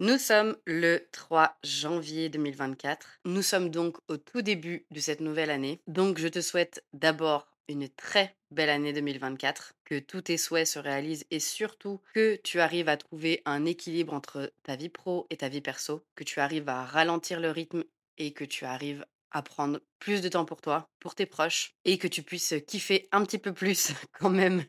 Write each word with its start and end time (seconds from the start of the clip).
Nous 0.00 0.18
sommes 0.18 0.56
le 0.66 1.06
3 1.12 1.56
janvier 1.62 2.28
2024. 2.28 3.20
Nous 3.26 3.42
sommes 3.42 3.68
donc 3.68 3.96
au 4.08 4.16
tout 4.16 4.42
début 4.42 4.86
de 4.90 4.98
cette 4.98 5.20
nouvelle 5.20 5.50
année. 5.50 5.80
Donc 5.86 6.18
je 6.18 6.26
te 6.26 6.40
souhaite 6.40 6.84
d'abord 6.92 7.46
une 7.68 7.88
très 7.88 8.34
belle 8.50 8.70
année 8.70 8.92
2024, 8.92 9.74
que 9.84 10.00
tous 10.00 10.22
tes 10.22 10.36
souhaits 10.36 10.66
se 10.66 10.80
réalisent 10.80 11.26
et 11.30 11.38
surtout 11.38 12.00
que 12.12 12.34
tu 12.42 12.58
arrives 12.58 12.88
à 12.88 12.96
trouver 12.96 13.40
un 13.44 13.64
équilibre 13.66 14.14
entre 14.14 14.52
ta 14.64 14.74
vie 14.74 14.88
pro 14.88 15.28
et 15.30 15.36
ta 15.36 15.48
vie 15.48 15.60
perso, 15.60 16.04
que 16.16 16.24
tu 16.24 16.40
arrives 16.40 16.68
à 16.68 16.84
ralentir 16.84 17.38
le 17.38 17.52
rythme 17.52 17.84
et 18.18 18.32
que 18.32 18.44
tu 18.44 18.64
arrives 18.64 19.06
à 19.30 19.42
prendre 19.42 19.80
plus 20.00 20.22
de 20.22 20.28
temps 20.28 20.44
pour 20.44 20.60
toi, 20.60 20.90
pour 20.98 21.14
tes 21.14 21.26
proches 21.26 21.76
et 21.84 21.98
que 21.98 22.08
tu 22.08 22.24
puisses 22.24 22.54
kiffer 22.66 23.08
un 23.12 23.24
petit 23.24 23.38
peu 23.38 23.54
plus 23.54 23.92
quand 24.18 24.30
même 24.30 24.64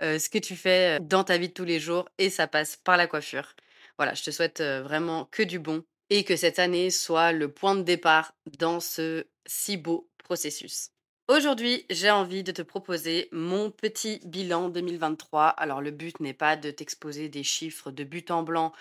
euh, 0.00 0.18
ce 0.18 0.30
que 0.30 0.38
tu 0.38 0.56
fais 0.56 0.98
dans 1.00 1.22
ta 1.22 1.36
vie 1.36 1.48
de 1.48 1.54
tous 1.54 1.66
les 1.66 1.80
jours 1.80 2.08
et 2.16 2.30
ça 2.30 2.46
passe 2.46 2.76
par 2.76 2.96
la 2.96 3.06
coiffure. 3.06 3.54
Voilà, 4.00 4.14
je 4.14 4.22
te 4.22 4.30
souhaite, 4.30 4.62
vraiment 4.62 5.26
que 5.30 5.42
du 5.42 5.58
bon 5.58 5.84
et 6.08 6.24
que 6.24 6.34
cette 6.34 6.58
année 6.58 6.88
soit 6.88 7.32
le 7.32 7.52
point 7.52 7.74
de 7.74 7.82
départ 7.82 8.32
dans 8.58 8.80
ce 8.80 9.26
si 9.44 9.76
beau 9.76 10.08
processus. 10.16 10.88
Aujourd'hui, 11.28 11.84
j'ai 11.90 12.10
envie 12.10 12.42
de 12.42 12.50
te 12.50 12.62
proposer 12.62 13.28
mon 13.30 13.70
petit 13.70 14.22
bilan 14.24 14.70
2023. 14.70 15.48
Alors 15.48 15.82
le 15.82 15.90
but 15.90 16.18
n'est 16.18 16.32
pas 16.32 16.56
de 16.56 16.70
t'exposer 16.70 17.28
des 17.28 17.42
chiffres 17.42 17.90
de 17.90 18.02
but 18.02 18.30
en 18.30 18.42
blanc 18.42 18.72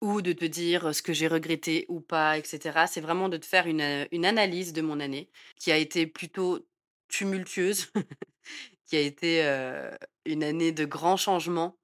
ou 0.00 0.22
de 0.22 0.32
te 0.32 0.44
dire, 0.44 0.92
ce 0.92 1.02
que 1.02 1.12
j'ai 1.12 1.28
regretté 1.28 1.86
ou 1.88 2.00
pas 2.00 2.36
et 2.36 2.42
cetera. 2.42 2.88
C'est 2.88 3.00
vraiment 3.00 3.28
de 3.28 3.36
te 3.36 3.46
faire 3.46 3.68
une, 3.68 3.80
analyse 4.26 4.72
de 4.72 4.82
mon 4.82 4.98
année 4.98 5.30
qui 5.54 5.70
a 5.70 5.76
été 5.76 6.08
plutôt 6.08 6.66
tumultueuse, 7.06 7.92
qui 8.88 8.96
a 8.96 9.00
été, 9.00 9.40
une 10.24 10.42
année 10.42 10.72
de 10.72 10.84
grands 10.84 11.16
changements 11.16 11.78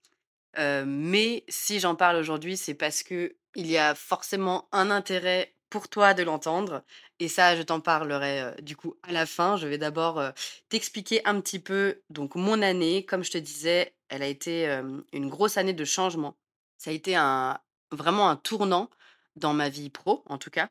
Mais 0.56 1.44
si 1.48 1.80
j'en 1.80 1.94
parle 1.94 2.16
aujourd'hui, 2.16 2.56
c'est 2.56 2.74
parce 2.74 3.02
que 3.02 3.36
il 3.54 3.66
y 3.66 3.78
a 3.78 3.94
forcément 3.94 4.68
un 4.72 4.90
intérêt 4.90 5.54
pour 5.70 5.88
toi 5.88 6.14
de 6.14 6.22
l'entendre 6.22 6.82
et 7.20 7.28
ça, 7.28 7.56
je 7.56 7.62
t'en 7.62 7.80
parlerai, 7.80 8.54
du 8.62 8.76
coup 8.76 8.96
à 9.02 9.12
la 9.12 9.26
fin. 9.26 9.56
Je 9.56 9.66
vais 9.66 9.78
d'abord, 9.78 10.22
t'expliquer 10.68 11.20
un 11.26 11.40
petit 11.40 11.58
peu 11.58 12.02
donc 12.10 12.34
mon 12.34 12.62
année. 12.62 13.04
Comme 13.04 13.24
je 13.24 13.30
te 13.30 13.38
disais, 13.38 13.94
elle 14.08 14.22
a 14.22 14.26
été, 14.26 14.66
une 15.12 15.28
grosse 15.28 15.56
année 15.56 15.72
de 15.72 15.84
changement. 15.84 16.36
Ça 16.78 16.90
a 16.90 16.94
été 16.94 17.14
un 17.14 17.60
vraiment 17.92 18.28
un 18.28 18.36
tournant 18.36 18.90
dans 19.36 19.52
ma 19.52 19.68
vie 19.68 19.90
pro, 19.90 20.24
en 20.26 20.38
tout 20.38 20.50
cas, 20.50 20.68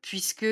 puisque 0.00 0.46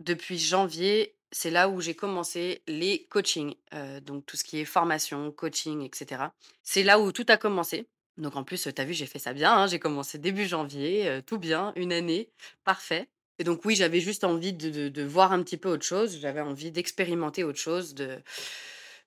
depuis 0.00 0.38
janvier, 0.38 1.15
c'est 1.32 1.50
là 1.50 1.68
où 1.68 1.80
j'ai 1.80 1.94
commencé 1.94 2.62
les 2.66 3.04
coachings, 3.10 3.54
donc 4.02 4.24
tout 4.26 4.36
ce 4.36 4.44
qui 4.44 4.60
est 4.60 4.64
formation, 4.64 5.32
coaching 5.32 5.82
et 5.82 5.90
cetera. 5.92 6.32
C'est 6.62 6.82
là 6.82 6.98
où 7.00 7.12
tout 7.12 7.26
a 7.28 7.36
commencé. 7.36 7.86
Donc 8.16 8.36
en 8.36 8.44
plus, 8.44 8.62
tu 8.62 8.80
as 8.80 8.84
vu, 8.84 8.94
j'ai 8.94 9.06
fait 9.06 9.18
ça 9.18 9.32
bien, 9.34 9.52
hein. 9.52 9.66
J'ai 9.66 9.78
commencé 9.78 10.18
début 10.18 10.46
janvier, 10.46 11.20
tout 11.26 11.38
bien, 11.38 11.72
une 11.76 11.92
année, 11.92 12.30
parfait 12.64 13.08
et 13.38 13.44
donc 13.44 13.64
oui, 13.64 13.76
j'avais 13.76 14.00
juste 14.00 14.24
envie 14.24 14.54
de 14.54 15.02
voir 15.02 15.32
un 15.32 15.42
petit 15.42 15.58
peu 15.58 15.68
autre 15.68 15.84
chose. 15.84 16.18
J'avais 16.20 16.40
envie 16.40 16.70
d'expérimenter 16.70 17.44
autre 17.44 17.58
chose, 17.58 17.94
de 17.94 18.22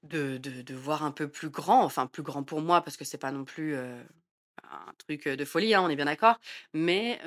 de 0.03 0.37
de 0.37 0.73
voir 0.75 1.03
un 1.03 1.11
peu 1.11 1.27
plus 1.27 1.49
grand, 1.49 1.83
enfin 1.83 2.07
plus 2.07 2.23
grand 2.23 2.43
pour 2.43 2.61
moi 2.61 2.81
parce 2.81 2.95
que 2.95 3.05
c'est 3.05 3.17
pas 3.17 3.31
non 3.31 3.43
plus, 3.43 3.75
un 3.75 4.93
truc, 4.99 5.27
de 5.27 5.45
folie, 5.45 5.73
hein, 5.73 5.81
on 5.83 5.89
est 5.89 5.95
bien 5.95 6.05
d'accord. 6.05 6.39
Mais 6.73 7.19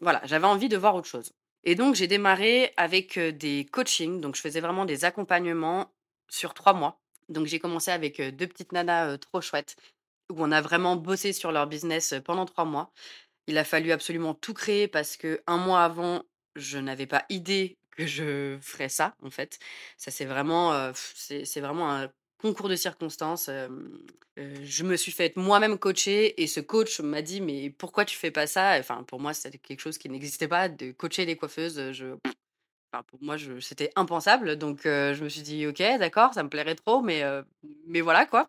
voilà, 0.00 0.20
j'avais 0.24 0.46
envie 0.46 0.68
de 0.68 0.76
voir 0.76 0.94
autre 0.94 1.08
chose 1.08 1.32
et 1.64 1.74
donc 1.74 1.94
j'ai 1.94 2.06
démarré 2.06 2.72
avec, 2.76 3.18
heu, 3.18 3.32
des 3.32 3.66
coachings. 3.70 4.20
Donc 4.20 4.36
je 4.36 4.40
faisais 4.40 4.60
vraiment 4.60 4.84
des 4.84 5.04
accompagnements 5.04 5.92
sur 6.28 6.54
3 6.54 6.74
mois. 6.74 7.00
Donc 7.28 7.46
j'ai 7.46 7.58
commencé 7.58 7.90
avec, 7.90 8.20
heu, 8.20 8.32
2 8.32 8.46
petites 8.46 8.72
nanas, 8.72 9.12
heu, 9.14 9.18
trop 9.18 9.40
chouettes 9.40 9.76
où 10.32 10.36
on 10.44 10.52
a 10.52 10.60
vraiment 10.62 10.96
bossé 10.96 11.32
sur 11.32 11.52
leur 11.52 11.66
business, 11.68 12.14
pendant 12.24 12.46
3 12.46 12.64
mois. 12.66 12.92
Il 13.48 13.58
a 13.58 13.64
fallu 13.64 13.92
absolument 13.92 14.34
tout 14.34 14.54
créer 14.54 14.88
parce 14.88 15.16
que 15.16 15.42
un 15.46 15.58
mois 15.58 15.84
avant, 15.84 16.24
je 16.56 16.78
n'avais 16.78 17.06
pas 17.06 17.24
idée 17.30 17.78
que 17.92 18.06
je 18.06 18.58
ferais 18.62 18.88
ça, 18.90 19.16
en 19.22 19.30
fait. 19.30 19.58
Ça 19.98 20.10
c'est 20.10 20.24
vraiment, 20.26 20.92
c'est 20.94 21.60
vraiment 21.60 21.90
un 21.92 22.10
concours 22.44 22.68
de 22.68 22.76
circonstances, 22.76 23.48
je 24.36 24.82
me 24.84 24.96
suis 24.96 25.12
faite 25.12 25.36
moi-même 25.36 25.78
coacher 25.78 26.42
et 26.42 26.46
ce 26.46 26.60
coach 26.60 27.00
m'a 27.00 27.22
dit: 27.22 27.40
«Mais 27.40 27.70
pourquoi 27.70 28.04
tu 28.04 28.16
fais 28.18 28.30
pas 28.30 28.46
ça?» 28.46 28.76
enfin, 28.78 29.02
pour 29.04 29.18
moi, 29.18 29.32
c'était 29.32 29.56
quelque 29.58 29.80
chose 29.80 29.96
qui 29.96 30.10
n'existait 30.10 30.48
pas 30.48 30.68
de 30.68 30.92
coacher 30.92 31.24
les 31.24 31.36
coiffeuses, 31.36 31.92
je 31.92 32.06
enfin, 32.92 33.02
pour 33.08 33.22
moi, 33.22 33.36
je 33.38 33.60
c'était 33.60 33.90
impensable 33.96 34.56
donc 34.56 34.82
je 34.84 35.24
me 35.24 35.28
suis 35.30 35.42
dit: 35.42 35.66
«OK, 35.66 35.78
d'accord, 35.98 36.34
ça 36.34 36.42
me 36.42 36.50
plairait 36.50 36.74
trop 36.76 37.00
mais 37.02 37.22
mais 37.88 38.02
voilà, 38.02 38.26
quoi» 38.26 38.48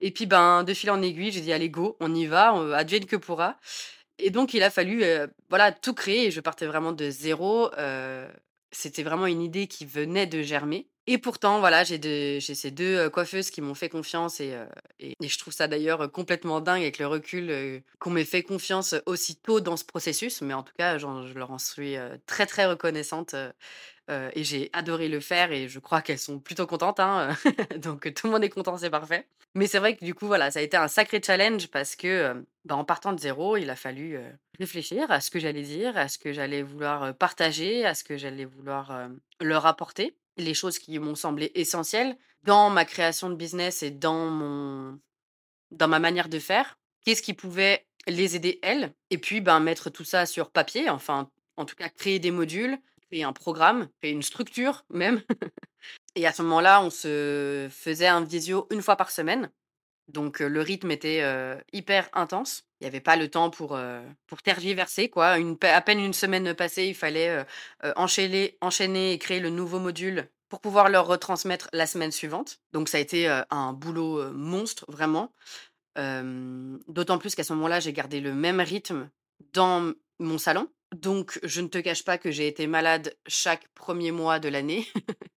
et 0.00 0.10
puis, 0.10 0.26
ben, 0.26 0.64
de 0.64 0.74
fil 0.74 0.90
en 0.90 1.00
aiguille, 1.02 1.30
j'ai 1.32 1.40
dit: 1.40 1.52
«Allez 1.52 1.70
go, 1.70 1.96
on 2.00 2.14
y 2.14 2.26
va, 2.26 2.54
heu, 2.58 2.74
advienne 2.74 3.06
que 3.06 3.16
pourra» 3.16 3.56
et 4.18 4.30
donc 4.30 4.54
il 4.54 4.62
a 4.64 4.70
fallu, 4.70 5.04
voilà, 5.50 5.72
tout 5.72 5.94
créer 5.94 6.26
et 6.26 6.30
je 6.32 6.40
partais 6.40 6.66
vraiment 6.66 6.92
de 6.92 7.10
zéro. 7.10 7.70
c'était 8.72 9.02
vraiment 9.04 9.26
une 9.26 9.42
idée 9.42 9.66
qui 9.68 9.86
venait 9.86 10.26
de 10.26 10.42
germer 10.42 10.88
et 11.06 11.18
pourtant, 11.18 11.60
voilà, 11.60 11.84
j'ai 11.84 12.40
ces 12.40 12.70
2 12.70 12.96
heu, 13.06 13.10
coiffeuses 13.10 13.50
qui 13.50 13.60
m'ont 13.60 13.74
fait 13.74 13.88
confiance 13.88 14.40
et 14.40 14.54
et 14.98 15.14
je 15.28 15.38
trouve 15.38 15.52
ça 15.54 15.68
d'ailleurs, 15.68 16.10
complètement 16.10 16.60
dingue 16.60 16.82
avec 16.82 16.98
le 16.98 17.06
recul, 17.06 17.82
qu'on 17.98 18.10
m'ait 18.10 18.24
fait 18.24 18.42
confiance 18.42 18.94
aussi 19.06 19.36
tôt 19.36 19.60
dans 19.60 19.76
ce 19.76 19.84
processus, 19.84 20.40
mais 20.42 20.54
en 20.54 20.62
tout 20.62 20.72
cas, 20.78 20.98
je 20.98 21.06
leur 21.34 21.50
en 21.50 21.58
suis, 21.58 21.96
très, 22.26 22.46
très 22.46 22.66
reconnaissante, 22.66 23.34
heu 24.10 24.30
et 24.34 24.44
j'ai 24.44 24.70
adoré 24.72 25.08
le 25.08 25.20
faire 25.20 25.52
et 25.52 25.68
je 25.68 25.78
crois 25.78 26.02
qu'elles 26.02 26.18
sont 26.18 26.38
plutôt 26.38 26.66
contentes, 26.66 27.00
hein, 27.00 27.36
donc 27.78 28.12
tout 28.14 28.26
le 28.26 28.32
monde 28.32 28.44
est 28.44 28.48
content, 28.50 28.76
c'est 28.78 28.90
parfait. 28.90 29.26
Mais 29.54 29.66
c'est 29.66 29.78
vrai 29.78 29.96
que 29.96 30.04
du 30.04 30.14
coup, 30.14 30.26
voilà, 30.26 30.50
ça 30.50 30.58
a 30.58 30.62
été 30.62 30.76
un 30.76 30.88
sacré 30.88 31.20
challenge 31.24 31.68
parce 31.68 31.96
que, 31.96 32.34
heu, 32.34 32.46
bah, 32.64 32.76
en 32.76 32.84
partant 32.84 33.12
de 33.12 33.20
zéro, 33.20 33.56
il 33.56 33.70
a 33.70 33.76
fallu, 33.76 34.16
heu, 34.16 34.24
réfléchir 34.58 35.10
à 35.10 35.20
ce 35.20 35.30
que 35.30 35.38
j'allais 35.38 35.62
dire, 35.62 35.96
à 35.96 36.08
ce 36.08 36.18
que 36.18 36.32
j'allais 36.32 36.62
vouloir, 36.62 37.14
partager, 37.16 37.84
à 37.84 37.94
ce 37.94 38.04
que 38.04 38.16
j'allais 38.16 38.44
vouloir, 38.44 39.08
leur 39.40 39.66
apporter. 39.66 40.16
Les 40.36 40.52
choses 40.54 40.78
qui 40.78 40.98
m'ont 40.98 41.14
semblé 41.14 41.50
essentielles 41.54 42.16
dans 42.42 42.68
ma 42.68 42.84
création 42.84 43.30
de 43.30 43.34
business 43.34 43.82
et 43.82 43.90
dans 43.90 44.26
mon 44.28 44.98
dans 45.70 45.88
ma 45.88 45.98
manière 45.98 46.28
de 46.28 46.38
faire. 46.38 46.78
Qu'est-ce 47.04 47.22
qui 47.22 47.34
pouvait 47.34 47.86
les 48.06 48.36
aider 48.36 48.58
elles? 48.62 48.92
Et 49.10 49.18
puis, 49.18 49.40
ben, 49.40 49.60
mettre 49.60 49.90
tout 49.90 50.04
ça 50.04 50.26
sur 50.26 50.50
papier, 50.50 50.88
enfin, 50.90 51.30
en 51.56 51.64
tout 51.64 51.76
cas, 51.76 51.88
créer 51.88 52.18
des 52.18 52.30
modules, 52.30 52.78
créer 53.10 53.24
un 53.24 53.32
programme, 53.32 53.88
créer 54.00 54.12
une 54.12 54.22
structure 54.22 54.84
même. 54.90 55.22
Et 56.14 56.26
à 56.26 56.32
ce 56.32 56.42
moment-là, 56.42 56.82
on 56.82 56.90
se 56.90 57.68
faisait 57.70 58.06
un 58.06 58.24
visio 58.24 58.66
une 58.70 58.82
fois 58.82 58.96
par 58.96 59.10
semaine. 59.10 59.50
Donc, 60.08 60.40
le 60.40 60.60
rythme 60.60 60.90
était, 60.90 61.22
hyper 61.72 62.08
intense. 62.12 62.64
Il 62.80 62.84
y 62.84 62.86
avait 62.86 63.00
pas 63.00 63.16
le 63.16 63.28
temps 63.28 63.50
pour, 63.50 63.78
pour 64.26 64.42
tergiverser 64.42 65.10
quoi. 65.10 65.36
À 65.62 65.80
peine 65.80 66.00
une 66.00 66.12
semaine 66.12 66.54
passée, 66.54 66.86
il 66.86 66.94
fallait, 66.94 67.44
enchaîner 67.96 68.56
enchaîner 68.60 69.12
et 69.12 69.18
créer 69.18 69.40
le 69.40 69.50
nouveau 69.50 69.78
module 69.78 70.28
pour 70.48 70.60
pouvoir 70.60 70.88
leur 70.88 71.06
retransmettre 71.06 71.68
la 71.72 71.86
semaine 71.86 72.12
suivante. 72.12 72.60
Donc 72.72 72.88
ça 72.88 72.98
a 72.98 73.00
été, 73.00 73.26
un 73.50 73.72
boulot, 73.72 74.32
monstre 74.32 74.84
vraiment. 74.88 75.32
D'autant 75.96 77.18
plus 77.18 77.34
qu'à 77.34 77.44
ce 77.44 77.52
moment-là, 77.54 77.80
j'ai 77.80 77.92
gardé 77.92 78.20
le 78.20 78.32
même 78.32 78.60
rythme 78.60 79.10
dans 79.52 79.92
mon 80.18 80.38
salon. 80.38 80.68
Donc 81.02 81.38
je 81.42 81.60
ne 81.60 81.68
te 81.68 81.78
cache 81.78 82.04
pas 82.04 82.18
que 82.18 82.30
j'ai 82.30 82.48
été 82.48 82.66
malade 82.66 83.16
chaque 83.26 83.68
premier 83.74 84.12
mois 84.12 84.38
de 84.38 84.48
l'année. 84.48 84.86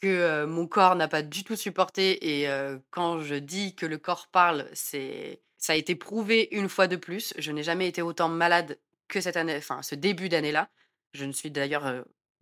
Que, 0.00 0.46
mon 0.46 0.66
corps 0.66 0.96
n'a 0.96 1.06
pas 1.06 1.22
du 1.22 1.44
tout 1.44 1.54
supporté 1.54 2.40
et 2.40 2.48
quand 2.90 3.20
je 3.20 3.36
dis 3.36 3.76
que 3.76 3.86
le 3.86 3.98
corps 3.98 4.26
parle, 4.32 4.68
c'est 4.72 5.40
ça 5.58 5.74
a 5.74 5.76
été 5.76 5.94
prouvé 5.94 6.48
une 6.50 6.68
fois 6.68 6.88
de 6.88 6.96
plus. 6.96 7.32
Je 7.38 7.52
n'ai 7.52 7.62
jamais 7.62 7.86
été 7.86 8.02
autant 8.02 8.28
malade 8.28 8.80
que 9.06 9.20
cette 9.20 9.36
année, 9.36 9.56
enfin 9.56 9.80
ce 9.80 9.94
début 9.94 10.28
d'année-là. 10.28 10.68
Je 11.14 11.24
ne 11.24 11.30
suis 11.30 11.52
d'ailleurs, 11.52 11.86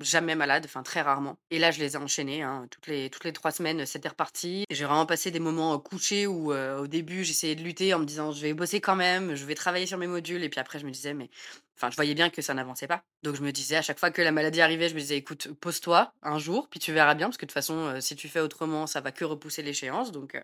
jamais 0.01 0.35
malade, 0.35 0.65
enfin 0.67 0.83
très 0.83 1.01
rarement 1.03 1.39
et 1.51 1.59
là, 1.59 1.71
je 1.71 1.79
les 1.81 1.95
ai 1.95 1.97
enchaînés, 1.97 2.43
hein, 2.43 2.67
toutes 2.71 2.87
les 2.89 3.11
3 3.33 3.51
semaines, 3.51 3.87
c'était 3.87 4.09
reparti. 4.09 4.65
J'ai 4.71 4.85
vraiment 4.85 5.07
passé 5.07 5.31
des 5.31 5.41
moments, 5.41 5.79
couchés 5.79 6.27
où, 6.27 6.53
au 6.53 6.87
début, 6.87 7.25
j'essayais 7.25 7.55
de 7.55 7.63
lutter 7.63 7.95
en 7.95 7.99
me 7.99 8.05
disant: 8.05 8.33
«Je 8.33 8.41
vais 8.43 8.55
bosser 8.55 8.81
quand 8.81 8.97
même, 8.97 9.35
je 9.35 9.45
vais 9.45 9.55
travailler 9.55 9.87
sur 9.87 9.99
mes 9.99 10.07
modules» 10.07 10.43
et 10.45 10.49
puis 10.49 10.61
après 10.61 10.79
je 10.79 10.87
me 10.87 10.91
disais: 10.91 11.15
«Mais» 11.15 11.31
enfin, 11.77 11.91
je 11.91 11.97
voyais 11.97 12.15
bien 12.15 12.29
que 12.31 12.43
ça 12.43 12.53
n'avançait 12.55 12.87
pas. 12.87 13.03
Donc 13.23 13.37
je 13.37 13.43
me 13.43 13.53
disais 13.53 13.77
à 13.77 13.83
chaque 13.83 13.99
fois 13.99 14.11
que 14.11 14.21
la 14.23 14.33
maladie 14.33 14.61
arrivait, 14.61 14.89
je 14.89 14.95
me 14.95 15.01
disais: 15.01 15.17
«Écoute, 15.17 15.49
pose-toi 15.61 16.13
un 16.23 16.39
jour, 16.39 16.69
puis 16.71 16.81
tu 16.81 16.93
verras 16.93 17.15
bien 17.15 17.27
parce 17.29 17.37
que 17.39 17.47
de 17.47 17.51
toute 17.51 17.55
façon, 17.55 18.01
si 18.01 18.17
tu 18.17 18.29
fais 18.29 18.41
autrement, 18.41 18.87
ça 18.87 19.01
va 19.01 19.13
que 19.13 19.25
repousser 19.25 19.63
l'échéance» 19.63 20.13
donc 20.13 20.37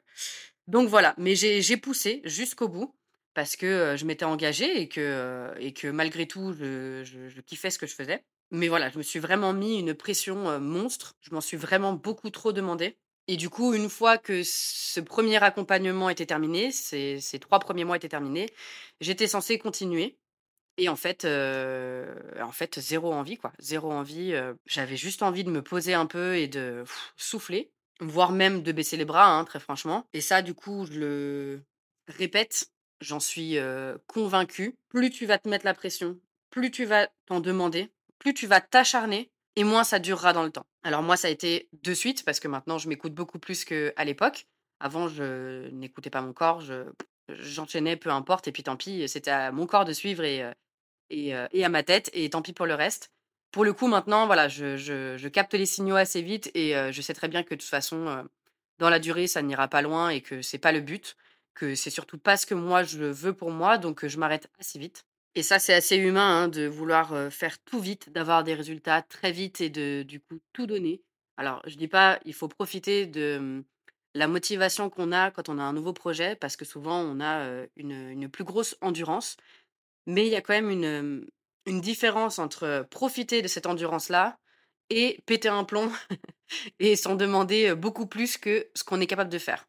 donc 0.66 0.88
voilà. 0.88 1.14
Mais 1.18 1.34
j'ai 1.36 1.76
poussé 1.76 2.20
jusqu'au 2.24 2.68
bout 2.68 2.94
parce 3.34 3.54
que, 3.56 3.96
je 3.98 4.04
m'étais 4.06 4.24
engagée 4.24 4.80
et 4.80 4.88
que, 4.88 5.90
malgré 5.90 6.26
tout, 6.26 6.52
je 6.54 7.02
je 7.04 7.40
kiffais 7.42 7.70
ce 7.70 7.78
que 7.78 7.86
je 7.86 7.94
faisais. 7.94 8.24
Mais 8.50 8.68
voilà, 8.68 8.90
je 8.90 8.98
me 8.98 9.02
suis 9.02 9.18
vraiment 9.18 9.52
mis 9.52 9.78
une 9.78 9.94
pression, 9.94 10.60
monstre. 10.60 11.14
Je 11.20 11.34
m'en 11.34 11.40
suis 11.40 11.56
vraiment 11.56 11.92
beaucoup 11.92 12.30
trop 12.30 12.52
demandé 12.52 12.96
et 13.28 13.36
du 13.36 13.50
coup, 13.50 13.74
une 13.74 13.88
fois 13.88 14.18
que 14.18 14.42
ce 14.44 15.00
premier 15.00 15.42
accompagnement 15.42 16.08
était 16.10 16.26
terminé, 16.26 16.70
ces 16.70 17.20
3 17.40 17.58
premiers 17.58 17.84
mois 17.84 17.96
étaient 17.96 18.08
terminés, 18.08 18.48
j'étais 19.00 19.26
censée 19.26 19.58
continuer 19.58 20.16
et 20.78 20.88
en 20.88 20.96
fait, 20.96 21.24
en 21.24 22.52
fait, 22.52 22.78
zéro 22.80 23.12
envie, 23.12 23.36
quoi. 23.36 23.52
zéro 23.58 23.90
envie, 23.92 24.34
j'avais 24.66 24.96
juste 24.96 25.22
envie 25.22 25.44
de 25.44 25.50
me 25.50 25.62
poser 25.62 25.94
un 25.94 26.06
peu 26.06 26.36
et 26.36 26.48
de 26.48 26.84
souffler, 27.16 27.72
voire 28.00 28.32
même 28.32 28.62
de 28.62 28.72
baisser 28.72 28.96
les 28.96 29.04
bras, 29.04 29.26
hein, 29.36 29.44
très 29.44 29.60
franchement 29.60 30.06
et 30.12 30.20
ça, 30.20 30.42
du 30.42 30.54
coup, 30.54 30.86
je 30.90 30.98
le 31.00 31.62
répète 32.08 32.70
j'en 33.00 33.20
suis, 33.20 33.58
heu, 33.58 33.98
convaincue, 34.06 34.76
plus 34.88 35.10
tu 35.10 35.26
vas 35.26 35.38
te 35.38 35.48
mettre 35.48 35.64
la 35.66 35.74
pression, 35.74 36.18
plus 36.50 36.70
tu 36.70 36.84
vas 36.84 37.08
t'en 37.26 37.40
demander, 37.40 37.90
plus 38.18 38.34
tu 38.34 38.46
vas 38.46 38.60
t'acharner 38.60 39.30
et 39.56 39.64
moins 39.64 39.84
ça 39.84 39.98
durera 39.98 40.32
dans 40.32 40.42
le 40.44 40.50
temps. 40.50 40.66
Alors 40.82 41.02
moi, 41.02 41.16
ça 41.16 41.28
a 41.28 41.30
été 41.30 41.68
de 41.82 41.94
suite 41.94 42.24
parce 42.24 42.40
que 42.40 42.48
maintenant 42.48 42.78
je 42.78 42.88
m'écoute 42.88 43.14
beaucoup 43.14 43.38
plus 43.38 43.64
qu'à 43.64 44.04
l'époque. 44.04 44.46
Avant, 44.80 45.08
je 45.08 45.68
n'écoutais 45.70 46.10
pas 46.10 46.20
mon 46.20 46.32
corps, 46.34 46.60
je 46.60 46.84
j'enchaînais, 47.28 47.96
peu 47.96 48.10
importe 48.10 48.46
et 48.48 48.52
puis 48.52 48.62
tant 48.62 48.76
pis, 48.76 49.08
c'était 49.08 49.30
à 49.30 49.50
mon 49.52 49.66
corps 49.66 49.84
de 49.84 49.92
suivre 49.92 50.22
et 50.24 50.42
heu 50.42 50.52
et 51.10 51.34
heu 51.34 51.48
et 51.52 51.64
à 51.64 51.68
ma 51.68 51.82
tête 51.82 52.10
et 52.14 52.30
tant 52.30 52.42
pis 52.42 52.52
pour 52.52 52.66
le 52.66 52.74
reste. 52.74 53.10
Pour 53.52 53.64
le 53.64 53.72
coup, 53.72 53.86
maintenant, 53.88 54.26
voilà, 54.26 54.48
je 54.48 54.76
je 54.76 55.16
je 55.16 55.28
capte 55.28 55.54
les 55.54 55.66
signaux 55.66 55.96
assez 55.96 56.22
vite 56.22 56.50
et 56.54 56.76
heu, 56.76 56.92
je 56.92 57.00
sais 57.02 57.14
très 57.14 57.28
bien 57.28 57.42
que 57.42 57.54
de 57.54 57.60
toute 57.60 57.68
façon, 57.70 58.26
dans 58.78 58.90
la 58.90 58.98
durée, 58.98 59.26
ça 59.26 59.42
n'ira 59.42 59.68
pas 59.68 59.82
loin 59.82 60.10
et 60.10 60.20
que 60.22 60.42
c'est 60.42 60.58
pas 60.58 60.72
le 60.72 60.80
but, 60.80 61.16
que 61.54 61.74
c'est 61.74 61.90
surtout 61.90 62.18
pas 62.18 62.36
ce 62.36 62.46
que 62.46 62.54
moi 62.54 62.82
je 62.84 62.98
veux 63.04 63.34
pour 63.34 63.50
moi, 63.50 63.78
donc 63.78 64.06
je 64.06 64.18
m'arrête 64.18 64.48
assez 64.58 64.78
vite. 64.78 65.04
Et 65.36 65.42
ça, 65.42 65.58
c'est 65.58 65.74
assez 65.74 65.96
humain, 65.96 66.44
hein, 66.44 66.48
de 66.48 66.66
vouloir, 66.66 67.30
faire 67.30 67.58
tout 67.64 67.78
vite, 67.78 68.10
d'avoir 68.10 68.42
des 68.42 68.54
résultats 68.54 69.02
très 69.02 69.32
vite 69.32 69.60
et 69.60 69.68
de 69.68 70.02
du 70.02 70.18
coup 70.18 70.40
tout 70.54 70.66
donner. 70.66 71.02
Alors 71.36 71.60
je 71.66 71.76
dis 71.76 71.88
pas, 71.88 72.18
il 72.24 72.32
faut 72.32 72.48
profiter 72.48 73.06
de, 73.06 73.38
mmh, 73.38 73.64
la 74.14 74.28
motivation 74.28 74.88
qu'on 74.88 75.12
a 75.12 75.30
quand 75.30 75.50
on 75.50 75.58
a 75.58 75.62
un 75.62 75.74
nouveau 75.74 75.92
projet 75.92 76.36
parce 76.36 76.56
que 76.56 76.64
souvent 76.64 77.00
on 77.00 77.20
a, 77.20 77.66
une, 77.76 78.28
plus 78.30 78.44
grosse 78.44 78.76
endurance. 78.80 79.36
Mais 80.06 80.26
il 80.26 80.32
y 80.32 80.36
a 80.36 80.40
quand 80.40 80.54
même 80.54 80.70
une, 80.70 81.26
une 81.66 81.80
différence 81.82 82.38
entre, 82.38 82.86
profiter 82.90 83.42
de 83.42 83.48
cette 83.48 83.66
endurance-là 83.66 84.38
et 84.88 85.20
péter 85.26 85.48
un 85.48 85.64
plomb 85.64 85.92
et 86.80 86.96
s'en 86.96 87.14
demander, 87.14 87.74
beaucoup 87.74 88.06
plus 88.06 88.38
que 88.38 88.68
ce 88.74 88.84
qu'on 88.84 89.00
est 89.00 89.06
capable 89.06 89.30
de 89.30 89.38
faire. 89.38 89.68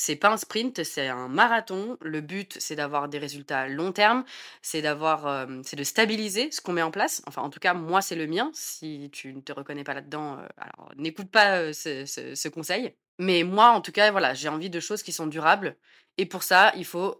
C'est 0.00 0.14
pas 0.14 0.30
un 0.30 0.36
sprint, 0.36 0.84
c'est 0.84 1.08
un 1.08 1.26
marathon. 1.26 1.98
Le 2.00 2.20
but, 2.20 2.56
c'est 2.60 2.76
d'avoir 2.76 3.08
des 3.08 3.18
résultats 3.18 3.66
long 3.66 3.90
terme, 3.90 4.24
c'est 4.62 4.80
d'avoir, 4.80 5.26
hem, 5.42 5.62
c'est 5.64 5.74
de 5.74 5.82
stabiliser 5.82 6.52
ce 6.52 6.60
qu'on 6.60 6.72
met 6.72 6.82
en 6.82 6.92
place. 6.92 7.20
Enfin, 7.26 7.42
en 7.42 7.50
tout 7.50 7.58
cas, 7.58 7.74
moi, 7.74 8.00
c'est 8.00 8.14
le 8.14 8.28
mien. 8.28 8.48
Si 8.54 9.10
tu 9.12 9.34
ne 9.34 9.40
te 9.40 9.50
reconnais 9.52 9.82
pas 9.82 9.94
là-dedans, 9.94 10.38
heu, 10.38 10.46
alors 10.56 10.92
n'écoute 10.96 11.30
pas, 11.32 11.62
heu, 11.62 11.72
ce 11.72 12.48
conseil. 12.48 12.94
Mais 13.18 13.42
moi, 13.42 13.70
en 13.70 13.80
tout 13.80 13.90
cas, 13.90 14.12
voilà, 14.12 14.34
j'ai 14.34 14.48
envie 14.48 14.70
de 14.70 14.78
choses 14.78 15.02
qui 15.02 15.10
sont 15.10 15.26
durables 15.26 15.76
et 16.16 16.26
pour 16.26 16.44
ça, 16.44 16.72
il 16.76 16.84
faut, 16.84 17.18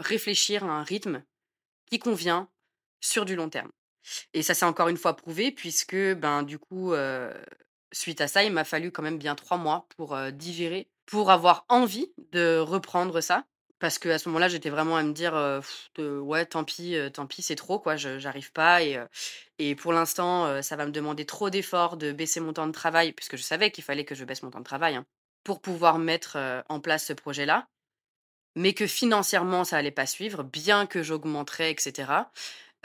réfléchir 0.00 0.64
à 0.64 0.68
un 0.68 0.82
rythme 0.84 1.22
qui 1.90 1.98
convient 1.98 2.48
sur 3.00 3.24
du 3.26 3.36
long 3.36 3.50
terme. 3.50 3.70
Et 4.34 4.42
ça 4.42 4.54
s'est 4.54 4.64
encore 4.64 4.88
une 4.88 4.96
fois 4.96 5.16
prouvé 5.16 5.52
puisque, 5.52 5.96
ben, 6.14 6.42
du 6.44 6.58
coup, 6.58 6.94
suite 7.92 8.20
à 8.22 8.28
ça, 8.28 8.44
il 8.44 8.52
m'a 8.52 8.64
fallu 8.64 8.90
quand 8.92 9.02
même 9.02 9.18
bien 9.18 9.34
3 9.34 9.58
mois 9.58 9.86
pour, 9.96 10.16
digérer, 10.32 10.88
pour 11.08 11.30
avoir 11.32 11.64
envie 11.68 12.12
de 12.32 12.58
reprendre 12.58 13.20
ça? 13.20 13.44
Parce 13.80 13.98
qu'à 13.98 14.18
ce 14.18 14.28
moment-là, 14.28 14.48
j'étais 14.48 14.70
vraiment 14.70 14.96
à 14.96 15.02
me 15.04 15.12
dire, 15.12 15.34
«Ouais, 15.98 16.46
tant 16.46 16.64
pis, 16.64 16.96
tant 17.14 17.26
pis, 17.26 17.42
c'est 17.42 17.54
trop 17.56 17.78
quoi, 17.80 17.96
j'arrive 17.96 18.52
pas 18.52 18.82
et 18.82 18.98
et 19.60 19.74
pour 19.76 19.92
l'instant, 19.92 20.62
ça 20.62 20.76
va 20.76 20.86
me 20.86 20.92
demander 20.92 21.26
trop 21.26 21.50
d'efforts 21.50 21.96
de 21.96 22.12
baisser 22.12 22.40
mon 22.40 22.52
temps 22.52 22.66
de 22.66 22.72
travail», 22.72 23.12
puisque 23.12 23.36
je 23.36 23.42
savais 23.42 23.70
qu'il 23.70 23.84
fallait 23.84 24.04
que 24.04 24.14
je 24.16 24.24
baisse 24.24 24.42
mon 24.42 24.50
temps 24.50 24.60
de 24.60 24.64
travail, 24.64 24.96
hein, 24.96 25.04
pour 25.44 25.60
pouvoir 25.62 25.98
mettre, 25.98 26.38
en 26.68 26.80
place 26.80 27.06
ce 27.06 27.12
projet-là. 27.14 27.68
Mais 28.56 28.74
que 28.74 28.86
financièrement, 28.86 29.64
ça 29.64 29.76
allait 29.78 29.90
pas 29.92 30.06
suivre, 30.06 30.42
bien 30.44 30.86
que 30.86 31.02
j'augmenterais 31.02 31.72
et 31.72 31.76
cetera. 31.80 32.30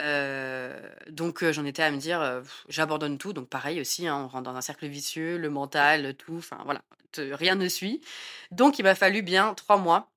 Heu, 0.02 0.72
donc 1.10 1.44
j'en 1.52 1.64
étais 1.66 1.82
à 1.84 1.90
me 1.92 1.98
dire, 1.98 2.42
«J'abandonne 2.68 3.18
tout», 3.18 3.32
donc 3.34 3.48
pareil 3.50 3.80
aussi, 3.80 4.06
hein, 4.08 4.16
on 4.24 4.28
rentre 4.28 4.44
dans 4.44 4.56
un 4.56 4.62
cercle 4.62 4.86
vicieux, 4.88 5.38
le 5.38 5.50
mental, 5.50 6.14
tout, 6.16 6.36
enfin 6.38 6.60
voilà, 6.64 6.82
rien 7.18 7.54
ne 7.54 7.68
suit. 7.68 8.00
Donc 8.50 8.78
il 8.78 8.82
m'a 8.82 8.94
fallu 8.94 9.22
bien 9.22 9.54
3 9.54 9.76
mois 9.78 10.10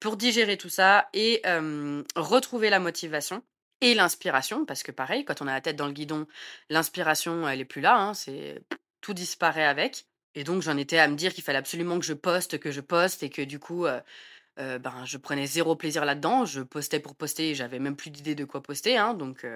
pour 0.00 0.16
digérer 0.16 0.56
tout 0.56 0.68
ça 0.68 1.08
et 1.12 1.40
hem, 1.44 2.04
retrouver 2.16 2.70
la 2.70 2.80
motivation 2.80 3.42
et 3.80 3.94
l'inspiration 3.94 4.64
parce 4.64 4.82
que 4.82 4.92
pareil, 4.92 5.24
quand 5.24 5.42
on 5.42 5.46
a 5.48 5.52
la 5.52 5.60
tête 5.60 5.76
dans 5.76 5.86
le 5.86 5.92
guidon, 5.92 6.26
l'inspiration, 6.70 7.48
elle 7.48 7.60
est 7.60 7.64
plus 7.64 7.80
là, 7.80 7.96
hein, 7.96 8.14
c'est 8.14 8.62
tout 9.00 9.14
disparaît 9.14 9.64
avec 9.64 10.06
et 10.34 10.44
donc 10.44 10.62
j'en 10.62 10.76
étais 10.76 10.98
à 10.98 11.08
me 11.08 11.16
dire 11.16 11.34
qu'il 11.34 11.44
fallait 11.44 11.58
absolument 11.58 11.98
que 11.98 12.06
je 12.06 12.14
poste, 12.14 12.58
que 12.58 12.70
je 12.72 12.80
poste 12.80 13.22
et 13.22 13.30
que 13.30 13.42
du 13.42 13.58
coup, 13.58 13.86
heu 13.86 14.00
Heu, 14.58 14.78
ben, 14.78 15.04
je 15.06 15.18
prenais 15.18 15.46
zéro 15.46 15.76
plaisir 15.76 16.04
là-dedans. 16.04 16.44
Je 16.44 16.60
postais 16.62 17.00
pour 17.00 17.14
poster 17.16 17.54
j'avais 17.54 17.78
même 17.78 17.96
plus 17.96 18.10
d'idée 18.10 18.34
de 18.34 18.44
quoi 18.44 18.62
poster, 18.62 18.96
hein, 18.98 19.14
donc 19.14 19.46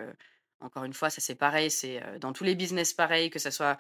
encore 0.61 0.85
une 0.85 0.95
fois, 0.95 1.11
ça 1.11 1.21
c'est 1.21 1.35
pareil, 1.35 1.71
c'est, 1.71 2.01
dans 2.21 2.33
tous 2.33 2.45
les 2.45 2.55
business 2.55 2.93
pareil, 2.95 3.31
que 3.31 3.39
ça 3.39 3.51
soit, 3.51 3.77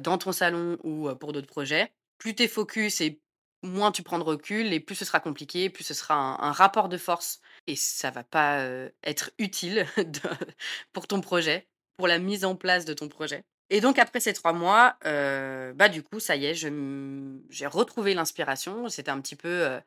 dans 0.00 0.18
ton 0.18 0.32
salon 0.32 0.78
ou, 0.84 1.08
pour 1.16 1.32
d'autres 1.32 1.46
projets. 1.46 1.92
Plus 2.18 2.34
tu 2.34 2.42
es 2.44 2.48
focus 2.48 3.00
et 3.00 3.20
moins 3.62 3.92
tu 3.92 4.02
prends 4.02 4.18
de 4.18 4.24
recul 4.24 4.72
et 4.72 4.80
plus 4.80 4.94
ce 4.94 5.04
sera 5.04 5.20
compliqué, 5.20 5.70
plus 5.70 5.84
ce 5.84 5.94
sera 5.94 6.14
un 6.14 6.52
rapport 6.52 6.88
de 6.88 6.98
force 6.98 7.40
et 7.66 7.76
ça 7.76 8.10
va 8.10 8.24
pas, 8.24 8.64
être 9.02 9.30
utile 9.38 9.86
pour 10.92 11.06
ton 11.06 11.20
projet, 11.20 11.68
pour 11.96 12.08
la 12.08 12.18
mise 12.18 12.44
en 12.44 12.56
place 12.56 12.84
de 12.84 12.94
ton 12.94 13.08
projet 13.08 13.44
et 13.70 13.80
donc 13.80 13.98
après 13.98 14.20
ces 14.20 14.32
3 14.32 14.52
mois, 14.52 14.96
bah, 15.04 15.88
du 15.88 16.02
coup, 16.02 16.20
ça 16.20 16.36
y 16.36 16.46
est, 16.46 16.54
j'ai 16.54 17.66
retrouvé 17.66 18.14
l'inspiration. 18.14 18.88
C'était 18.88 19.10
un 19.10 19.20
petit 19.20 19.36
peu, 19.36 19.78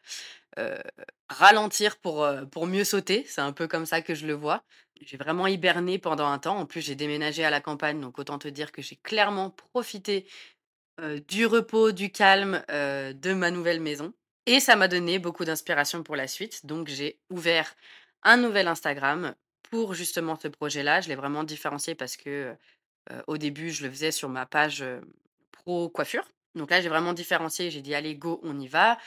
ralentir 1.29 1.97
pour, 1.97 2.27
pour 2.51 2.67
mieux 2.67 2.83
sauter. 2.83 3.25
C'est 3.27 3.41
un 3.41 3.53
peu 3.53 3.67
comme 3.67 3.85
ça 3.85 4.01
que 4.01 4.13
je 4.13 4.27
le 4.27 4.33
vois. 4.33 4.63
J'ai 5.01 5.17
vraiment 5.17 5.47
hiberné 5.47 5.97
pendant 5.97 6.27
un 6.27 6.37
temps. 6.37 6.57
En 6.57 6.67
plus, 6.67 6.81
j'ai 6.81 6.95
déménagé 6.95 7.43
à 7.43 7.49
la 7.49 7.59
campagne, 7.59 7.99
donc 7.99 8.19
autant 8.19 8.37
te 8.37 8.47
dire 8.47 8.71
que 8.71 8.83
j'ai 8.83 8.97
clairement 8.97 9.49
profité, 9.49 10.27
heu, 11.01 11.19
du 11.21 11.45
repos, 11.45 11.91
du 11.91 12.11
calme, 12.11 12.63
heu, 12.71 13.13
de 13.13 13.33
ma 13.33 13.51
nouvelle 13.51 13.79
maison 13.81 14.13
et 14.45 14.59
ça 14.59 14.75
m'a 14.75 14.87
donné 14.87 15.19
beaucoup 15.19 15.45
d'inspiration 15.45 16.03
pour 16.03 16.15
la 16.15 16.27
suite. 16.27 16.65
Donc 16.65 16.87
j'ai 16.87 17.19
ouvert 17.29 17.75
un 18.23 18.37
nouvel 18.37 18.67
Instagram 18.67 19.35
pour 19.69 19.93
justement 19.93 20.37
ce 20.39 20.47
projet-là. 20.47 21.01
Je 21.01 21.09
l'ai 21.09 21.15
vraiment 21.15 21.43
différencié 21.43 21.95
parce 21.95 22.17
que, 22.17 22.55
heu, 23.11 23.23
au 23.27 23.37
début, 23.37 23.71
je 23.71 23.83
le 23.85 23.91
faisais 23.91 24.11
sur 24.11 24.29
ma 24.29 24.45
page, 24.45 24.83
pro 25.51 25.89
coiffure. 25.89 26.27
Donc 26.55 26.71
là, 26.71 26.81
j'ai 26.81 26.89
vraiment 26.89 27.13
différencié. 27.13 27.71
J'ai 27.71 27.81
dit: 27.81 27.95
«Allez 27.95 28.15
go, 28.15 28.39
on 28.43 28.59
y 28.59 28.67
va». 28.67 28.97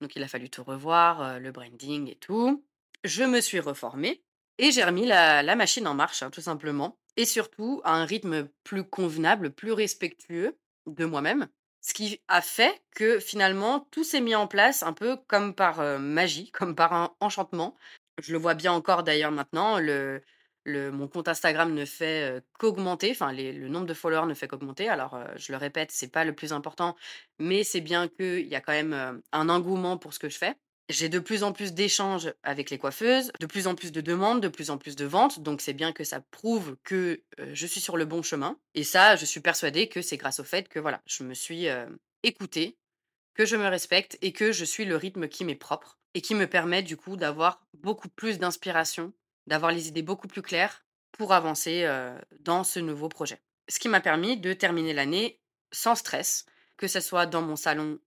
Donc 0.00 0.16
il 0.16 0.22
a 0.22 0.28
fallu 0.28 0.50
tout 0.50 0.64
revoir, 0.64 1.40
le 1.40 1.52
branding 1.52 2.10
et 2.10 2.16
tout. 2.16 2.64
Je 3.04 3.24
me 3.24 3.40
suis 3.40 3.60
reformée 3.60 4.22
et 4.58 4.72
j'ai 4.72 4.84
remis 4.84 5.06
la 5.06 5.42
la 5.42 5.56
machine 5.56 5.86
en 5.86 5.94
marche, 5.94 6.22
hein, 6.22 6.30
tout 6.30 6.40
simplement 6.42 6.98
et 7.16 7.24
surtout 7.24 7.80
à 7.84 7.94
un 7.94 8.04
rythme 8.04 8.48
plus 8.64 8.84
convenable, 8.84 9.50
plus 9.52 9.72
respectueux 9.72 10.58
de 10.86 11.04
moi-même. 11.04 11.48
Ce 11.80 11.94
qui 11.94 12.20
a 12.28 12.40
fait 12.40 12.82
que 12.94 13.20
finalement 13.20 13.86
tout 13.90 14.04
s'est 14.04 14.20
mis 14.20 14.34
en 14.34 14.46
place 14.46 14.82
un 14.82 14.92
peu 14.92 15.16
comme 15.28 15.54
par, 15.54 15.80
magie, 15.98 16.50
comme 16.52 16.74
par 16.74 16.92
un 16.92 17.14
enchantement. 17.20 17.76
Je 18.22 18.32
le 18.32 18.38
vois 18.38 18.54
bien 18.54 18.72
encore 18.72 19.02
d'ailleurs 19.02 19.30
maintenant, 19.30 19.78
le 19.78 20.22
mon 20.66 21.06
compte 21.08 21.28
Instagram 21.28 21.72
ne 21.72 21.84
fait, 21.84 22.42
qu'augmenter, 22.58 23.12
enfin 23.12 23.32
le 23.32 23.68
nombre 23.68 23.86
de 23.86 23.94
followers 23.94 24.26
ne 24.26 24.34
fait 24.34 24.48
qu'augmenter. 24.48 24.88
Alors, 24.88 25.18
je 25.36 25.52
le 25.52 25.58
répète, 25.58 25.92
c'est 25.92 26.10
pas 26.10 26.24
le 26.24 26.34
plus 26.34 26.52
important, 26.52 26.96
mais 27.38 27.62
c'est 27.62 27.80
bien 27.80 28.08
qu'il 28.08 28.46
y 28.46 28.54
a 28.56 28.60
quand 28.60 28.72
même, 28.72 29.22
un 29.32 29.48
engouement 29.48 29.96
pour 29.96 30.12
ce 30.12 30.18
que 30.18 30.28
je 30.28 30.38
fais. 30.38 30.56
J'ai 30.88 31.08
de 31.08 31.18
plus 31.18 31.42
en 31.42 31.52
plus 31.52 31.72
d'échanges 31.72 32.32
avec 32.44 32.70
les 32.70 32.78
coiffeuses, 32.78 33.32
de 33.40 33.46
plus 33.46 33.66
en 33.66 33.74
plus 33.74 33.90
de 33.90 34.00
demandes, 34.00 34.40
de 34.40 34.48
plus 34.48 34.70
en 34.70 34.78
plus 34.78 34.94
de 34.94 35.04
ventes, 35.04 35.40
donc 35.40 35.60
c'est 35.60 35.72
bien 35.72 35.92
que 35.92 36.04
ça 36.04 36.20
prouve 36.20 36.76
que, 36.84 37.22
je 37.38 37.66
suis 37.66 37.80
sur 37.80 37.96
le 37.96 38.04
bon 38.04 38.22
chemin 38.22 38.56
et 38.74 38.84
ça, 38.84 39.16
je 39.16 39.24
suis 39.24 39.40
persuadée 39.40 39.88
que 39.88 40.00
c'est 40.00 40.16
grâce 40.16 40.38
au 40.38 40.44
fait 40.44 40.68
que 40.68 40.78
voilà, 40.78 41.02
je 41.06 41.24
me 41.24 41.34
suis, 41.34 41.66
écoutée, 42.22 42.78
que 43.34 43.44
je 43.44 43.56
me 43.56 43.66
respecte 43.66 44.16
et 44.22 44.32
que 44.32 44.52
je 44.52 44.64
suis 44.64 44.84
le 44.84 44.96
rythme 44.96 45.28
qui 45.28 45.44
m'est 45.44 45.56
propre 45.56 45.98
et 46.14 46.20
qui 46.20 46.36
me 46.36 46.46
permet 46.46 46.82
du 46.82 46.96
coup 46.96 47.16
d'avoir 47.16 47.66
beaucoup 47.74 48.08
plus 48.08 48.38
d'inspiration, 48.38 49.12
d'avoir 49.48 49.72
les 49.72 49.88
idées 49.88 50.02
beaucoup 50.02 50.28
plus 50.28 50.42
claires 50.42 50.84
pour 51.10 51.32
avancer, 51.32 51.84
dans 52.40 52.62
ce 52.62 52.78
nouveau 52.78 53.08
projet. 53.08 53.42
Ce 53.68 53.80
qui 53.80 53.88
m'a 53.88 54.00
permis 54.00 54.36
de 54.36 54.52
terminer 54.52 54.92
l'année 54.92 55.40
sans 55.72 55.96
stress, 55.96 56.46
que 56.76 56.86
ça 56.86 57.00
soit 57.00 57.26
dans 57.26 57.42
mon 57.42 57.56
salon 57.56 57.98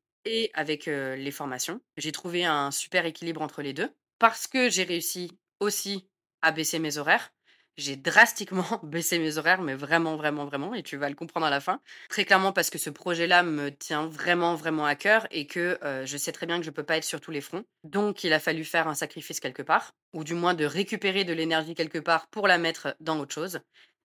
avec, 0.53 0.85
les 0.85 1.31
formations. 1.31 1.81
J'ai 1.97 2.11
trouvé 2.11 2.45
un 2.45 2.71
super 2.71 3.05
équilibre 3.05 3.41
entre 3.41 3.61
les 3.61 3.73
2 3.73 3.89
parce 4.19 4.47
que 4.47 4.69
j'ai 4.69 4.83
réussi 4.83 5.31
aussi 5.59 6.07
à 6.41 6.51
baisser 6.51 6.79
mes 6.79 6.97
horaires. 6.97 7.31
J'ai 7.77 7.95
drastiquement 7.95 8.65
baissé 8.83 9.19
mes 9.19 9.37
horaires, 9.37 9.61
mais 9.61 9.73
vraiment, 9.73 10.17
vraiment, 10.17 10.45
vraiment 10.45 10.73
et 10.73 10.83
tu 10.83 10.97
vas 10.97 11.07
le 11.07 11.15
comprendre 11.15 11.45
à 11.45 11.49
la 11.49 11.61
fin. 11.61 11.81
Très 12.09 12.25
clairement 12.25 12.51
parce 12.51 12.69
que 12.69 12.77
ce 12.77 12.89
projet-là 12.89 13.43
me 13.43 13.69
tient 13.69 14.05
vraiment, 14.07 14.55
vraiment 14.55 14.85
à 14.85 14.95
cœur 14.95 15.27
et 15.31 15.47
que, 15.47 15.79
je 16.05 16.17
sais 16.17 16.31
très 16.31 16.45
bien 16.45 16.59
que 16.59 16.65
je 16.65 16.71
peux 16.71 16.83
pas 16.83 16.97
être 16.97 17.05
sur 17.05 17.21
tous 17.21 17.31
les 17.31 17.41
fronts. 17.41 17.63
Donc 17.83 18.23
il 18.23 18.33
a 18.33 18.39
fallu 18.39 18.65
faire 18.65 18.87
un 18.87 18.95
sacrifice 18.95 19.39
quelque 19.39 19.61
part 19.61 19.93
ou 20.13 20.23
du 20.23 20.33
moins 20.33 20.53
de 20.53 20.65
récupérer 20.65 21.23
de 21.23 21.33
l'énergie 21.33 21.75
quelque 21.75 21.99
part 21.99 22.27
pour 22.27 22.47
la 22.47 22.57
mettre 22.57 22.95
dans 22.99 23.19
autre 23.19 23.33
chose 23.33 23.61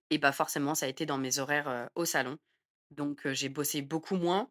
et 0.09 0.17
bah, 0.17 0.31
forcément 0.31 0.75
ça 0.75 0.85
a 0.85 0.89
été 0.89 1.05
dans 1.05 1.17
mes 1.17 1.39
horaires, 1.39 1.89
au 1.95 2.05
salon. 2.05 2.37
Donc 2.91 3.27
j'ai 3.31 3.49
bossé 3.49 3.81
beaucoup 3.81 4.15
moins, 4.15 4.49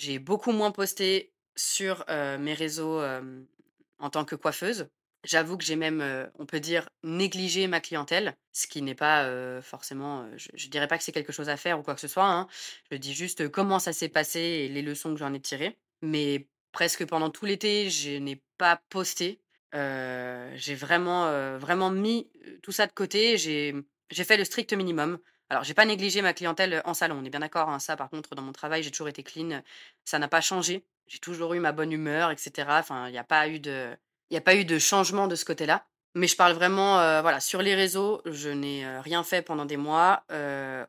j'ai 0.00 0.18
beaucoup 0.18 0.52
moins 0.52 0.70
posté 0.70 1.32
sur, 1.56 2.04
mes 2.08 2.54
réseaux, 2.54 3.02
en 3.98 4.10
tant 4.10 4.24
que 4.24 4.34
coiffeuse. 4.34 4.88
J'avoue 5.24 5.58
que 5.58 5.64
j'ai 5.64 5.76
même, 5.76 6.30
on 6.38 6.46
peut 6.46 6.60
dire, 6.60 6.88
négligé 7.04 7.66
ma 7.66 7.80
clientèle, 7.80 8.34
ce 8.52 8.66
qui 8.66 8.80
n'est 8.80 8.94
pas, 8.94 9.28
forcément, 9.60 10.26
je 10.36 10.48
je 10.54 10.68
dirais 10.68 10.88
pas 10.88 10.96
que 10.96 11.04
c'est 11.04 11.12
quelque 11.12 11.32
chose 11.32 11.50
à 11.50 11.58
faire 11.58 11.78
ou 11.78 11.82
quoi 11.82 11.94
que 11.94 12.00
ce 12.00 12.08
soit, 12.08 12.26
hein. 12.26 12.48
Je 12.90 12.96
dis 12.96 13.12
juste, 13.12 13.50
comment 13.50 13.78
ça 13.78 13.92
s'est 13.92 14.08
passé 14.08 14.40
et 14.40 14.68
les 14.68 14.80
leçons 14.80 15.12
que 15.12 15.18
j'en 15.18 15.34
ai 15.34 15.40
tirées. 15.40 15.76
Mais 16.00 16.46
presque 16.72 17.04
pendant 17.04 17.28
tout 17.28 17.44
l'été, 17.44 17.90
je 17.90 18.16
n'ai 18.16 18.40
pas 18.56 18.80
posté. 18.88 19.40
J'ai 19.74 20.74
vraiment, 20.74 21.58
vraiment 21.58 21.90
mis, 21.90 22.30
tout 22.62 22.72
ça 22.72 22.86
de 22.86 22.92
côté. 22.92 23.36
J'ai 23.36 23.84
fait 24.24 24.38
le 24.38 24.44
strict 24.44 24.72
minimum. 24.72 25.18
Alors 25.50 25.64
j'ai 25.64 25.74
pas 25.74 25.84
négligé 25.84 26.22
ma 26.22 26.32
clientèle, 26.32 26.74
heu, 26.74 26.82
en 26.84 26.94
salon, 26.94 27.18
on 27.20 27.24
est 27.24 27.30
bien 27.30 27.40
d'accord, 27.40 27.68
hein. 27.68 27.78
Ça 27.80 27.96
par 27.96 28.08
contre 28.10 28.34
dans 28.34 28.42
mon 28.42 28.52
travail, 28.52 28.82
j'ai 28.82 28.90
toujours 28.90 29.08
été 29.08 29.22
clean, 29.22 29.62
ça 30.04 30.18
n'a 30.18 30.28
pas 30.28 30.40
changé. 30.40 30.84
J'ai 31.08 31.18
toujours 31.18 31.54
eu 31.54 31.60
ma 31.60 31.72
bonne 31.72 31.92
humeur 31.92 32.30
et 32.30 32.36
cetera. 32.36 32.78
Enfin, 32.78 33.08
il 33.08 33.14
y 33.14 33.18
a 33.18 33.24
pas 33.24 33.48
eu 33.48 33.58
de 33.60 33.90
il 34.30 34.36
a 34.36 34.40
pas 34.40 34.54
eu 34.54 34.64
de 34.64 34.78
changement 34.78 35.26
de 35.26 35.34
ce 35.34 35.44
côté-là. 35.44 35.84
Mais 36.14 36.26
je 36.28 36.36
parle 36.36 36.52
vraiment, 36.54 37.00
heu, 37.00 37.20
voilà, 37.22 37.40
sur 37.40 37.62
les 37.62 37.74
réseaux, 37.74 38.20
je 38.26 38.48
n'ai, 38.50 38.84
heu, 38.84 39.00
rien 39.00 39.22
fait 39.24 39.42
pendant 39.42 39.64
des 39.64 39.76
mois. 39.76 40.24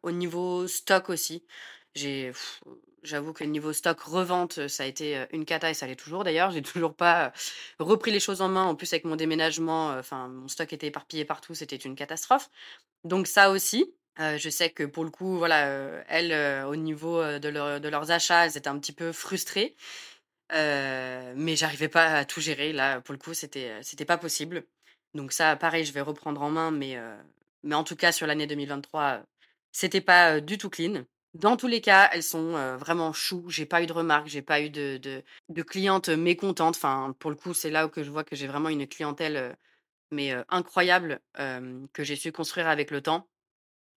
Au 0.04 0.12
niveau 0.12 0.68
stock 0.68 1.10
aussi, 1.10 1.44
j'avoue 3.04 3.34
que 3.34 3.44
niveau 3.44 3.74
stock 3.74 4.00
revente, 4.02 4.68
ça 4.68 4.84
a 4.84 4.86
été, 4.86 5.26
une 5.32 5.46
cata 5.46 5.70
et 5.70 5.74
ça 5.74 5.88
l'est 5.88 5.96
toujours 5.96 6.24
d'ailleurs. 6.24 6.52
J'ai 6.52 6.62
toujours 6.62 6.96
pas, 6.96 7.34
repris 7.80 8.12
les 8.12 8.20
choses 8.20 8.42
en 8.42 8.48
main. 8.50 8.64
En 8.66 8.76
plus 8.76 8.92
avec 8.94 9.06
mon 9.06 9.16
déménagement, 9.16 9.90
enfin 9.98 10.28
mon 10.28 10.48
stock 10.48 10.72
était 10.74 10.88
éparpillé 10.88 11.26
partout, 11.26 11.56
c'était 11.56 11.76
une 11.78 11.96
catastrophe. 11.96 12.50
Donc 13.04 13.28
ça 13.28 13.52
aussi, 13.52 13.94
je 14.18 14.50
sais 14.50 14.70
que 14.70 14.84
pour 14.84 15.04
le 15.04 15.10
coup, 15.12 15.38
voilà, 15.38 15.66
elles, 16.08 16.66
au 16.66 16.76
niveau, 16.76 17.22
de 17.40 17.50
leur 17.50 17.80
de 17.82 17.90
leurs 17.90 18.12
achats, 18.12 18.46
elles 18.46 18.58
étaient 18.58 18.68
un 18.68 18.80
petit 18.80 18.94
peu 18.94 19.12
frustrées. 19.12 19.76
Mais 20.52 21.56
j'arrivais 21.56 21.88
pas 21.90 22.06
à 22.18 22.26
tout 22.26 22.42
gérer. 22.42 22.74
Là, 22.74 23.02
pour 23.02 23.14
le 23.14 23.20
coup, 23.20 23.34
c'était, 23.34 23.82
pas 24.08 24.18
possible. 24.18 24.66
Donc 25.14 25.32
ça, 25.34 25.56
pareil, 25.56 25.86
je 25.86 25.94
vais 25.94 26.02
reprendre 26.02 26.42
en 26.42 26.50
main, 26.52 26.72
mais 26.72 26.98
mais 27.64 27.76
en 27.76 27.84
tout 27.84 27.96
cas 27.96 28.12
sur 28.12 28.28
l'année 28.28 28.48
2023, 28.48 29.18
heu, 29.20 29.24
c'était 29.72 30.02
pas, 30.02 30.42
du 30.42 30.58
tout 30.58 30.70
clean. 30.70 31.04
Dans 31.34 31.58
tous 31.58 31.68
les 31.68 31.80
cas, 31.82 32.10
elles 32.12 32.24
sont, 32.24 32.54
vraiment 32.78 33.14
chou. 33.14 33.46
J'ai 33.50 33.66
pas 33.66 33.82
eu 33.84 33.86
de 33.88 33.94
remarques, 33.94 34.28
j'ai 34.28 34.42
pas 34.42 34.62
eu 34.62 34.70
de 34.70 35.00
de 35.50 35.62
clientes, 35.64 36.10
mécontentes. 36.10 36.76
Enfin, 36.76 37.16
pour 37.20 37.30
le 37.32 37.38
coup, 37.38 37.54
c'est 37.54 37.70
là 37.72 37.86
où 37.86 37.90
que 37.90 38.04
je 38.04 38.12
vois 38.12 38.24
que 38.24 38.36
j'ai 38.36 38.48
vraiment 38.48 38.70
une 38.70 38.88
clientèle, 38.88 39.58
mais 40.12 40.34
incroyable, 40.50 41.22
que 41.94 42.04
j'ai 42.04 42.16
su 42.16 42.32
construire 42.32 42.68
avec 42.68 42.92
le 42.92 43.02
temps. 43.02 43.28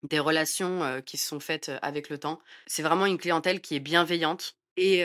Des 0.09 0.19
relations, 0.19 1.03
qui 1.07 1.17
se 1.17 1.27
sont 1.27 1.41
faites, 1.41 1.73
avec 1.81 2.11
le 2.11 2.19
temps. 2.19 2.39
C'est 2.67 2.83
vraiment 2.83 3.07
une 3.07 3.19
clientèle 3.19 3.61
qui 3.61 3.75
est 3.75 3.81
bienveillante 3.81 4.57
et 4.77 5.05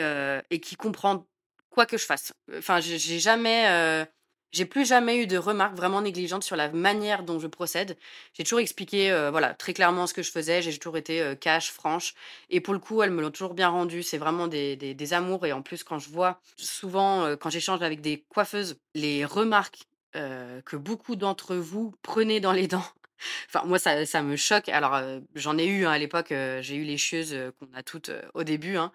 qui 0.62 0.76
comprend 0.76 1.26
quoi 1.70 1.86
que 1.86 1.96
je 1.96 2.04
fasse. 2.04 2.34
Enfin, 2.56 2.80
j'ai 2.80 3.18
jamais, 3.18 4.06
j'ai 4.52 4.66
plus 4.66 4.86
jamais 4.86 5.22
eu 5.22 5.26
de 5.26 5.38
remarques 5.38 5.74
vraiment 5.74 6.02
négligentes 6.02 6.44
sur 6.44 6.56
la 6.56 6.68
manière 6.70 7.22
dont 7.22 7.38
je 7.38 7.46
procède. 7.46 7.96
J'ai 8.34 8.42
toujours 8.44 8.60
expliqué, 8.60 9.08
voilà, 9.30 9.54
très 9.54 9.72
clairement 9.72 10.06
ce 10.06 10.12
que 10.12 10.22
je 10.22 10.30
faisais. 10.30 10.60
J'ai 10.60 10.76
toujours 10.76 10.98
été, 10.98 11.34
cash, 11.40 11.70
franche 11.70 12.14
et 12.50 12.60
pour 12.60 12.74
le 12.74 12.80
coup, 12.80 13.02
elles 13.02 13.10
me 13.10 13.22
l'ont 13.22 13.30
toujours 13.30 13.54
bien 13.54 13.70
rendu. 13.70 14.02
C'est 14.02 14.18
vraiment 14.18 14.48
des 14.48 14.76
des 14.76 15.12
amours 15.14 15.46
et 15.46 15.52
en 15.52 15.62
plus, 15.62 15.82
quand 15.82 15.98
je 15.98 16.10
vois 16.10 16.40
souvent, 16.56 17.36
quand 17.36 17.48
j'échange 17.48 17.80
avec 17.80 18.02
des 18.02 18.24
coiffeuses, 18.28 18.76
les 18.94 19.24
remarques, 19.24 19.84
que 20.12 20.76
beaucoup 20.76 21.16
d'entre 21.16 21.56
vous 21.56 21.94
prenez 22.02 22.40
dans 22.40 22.52
les 22.52 22.66
dents 22.66 22.84
Moi, 23.64 23.78
ça 23.78 24.22
me 24.22 24.36
choque. 24.36 24.68
Alors, 24.68 24.94
heu, 24.96 25.22
j'en 25.34 25.58
ai 25.58 25.66
eu, 25.66 25.86
hein, 25.86 25.90
à 25.92 25.98
l'époque, 25.98 26.32
heu, 26.32 26.60
j'ai 26.62 26.76
eu 26.76 26.84
les 26.84 26.96
chieuses, 26.98 27.32
heu, 27.34 27.52
qu'on 27.58 27.68
a 27.74 27.82
toutes, 27.82 28.10
au 28.34 28.44
début, 28.44 28.76
hein, 28.76 28.92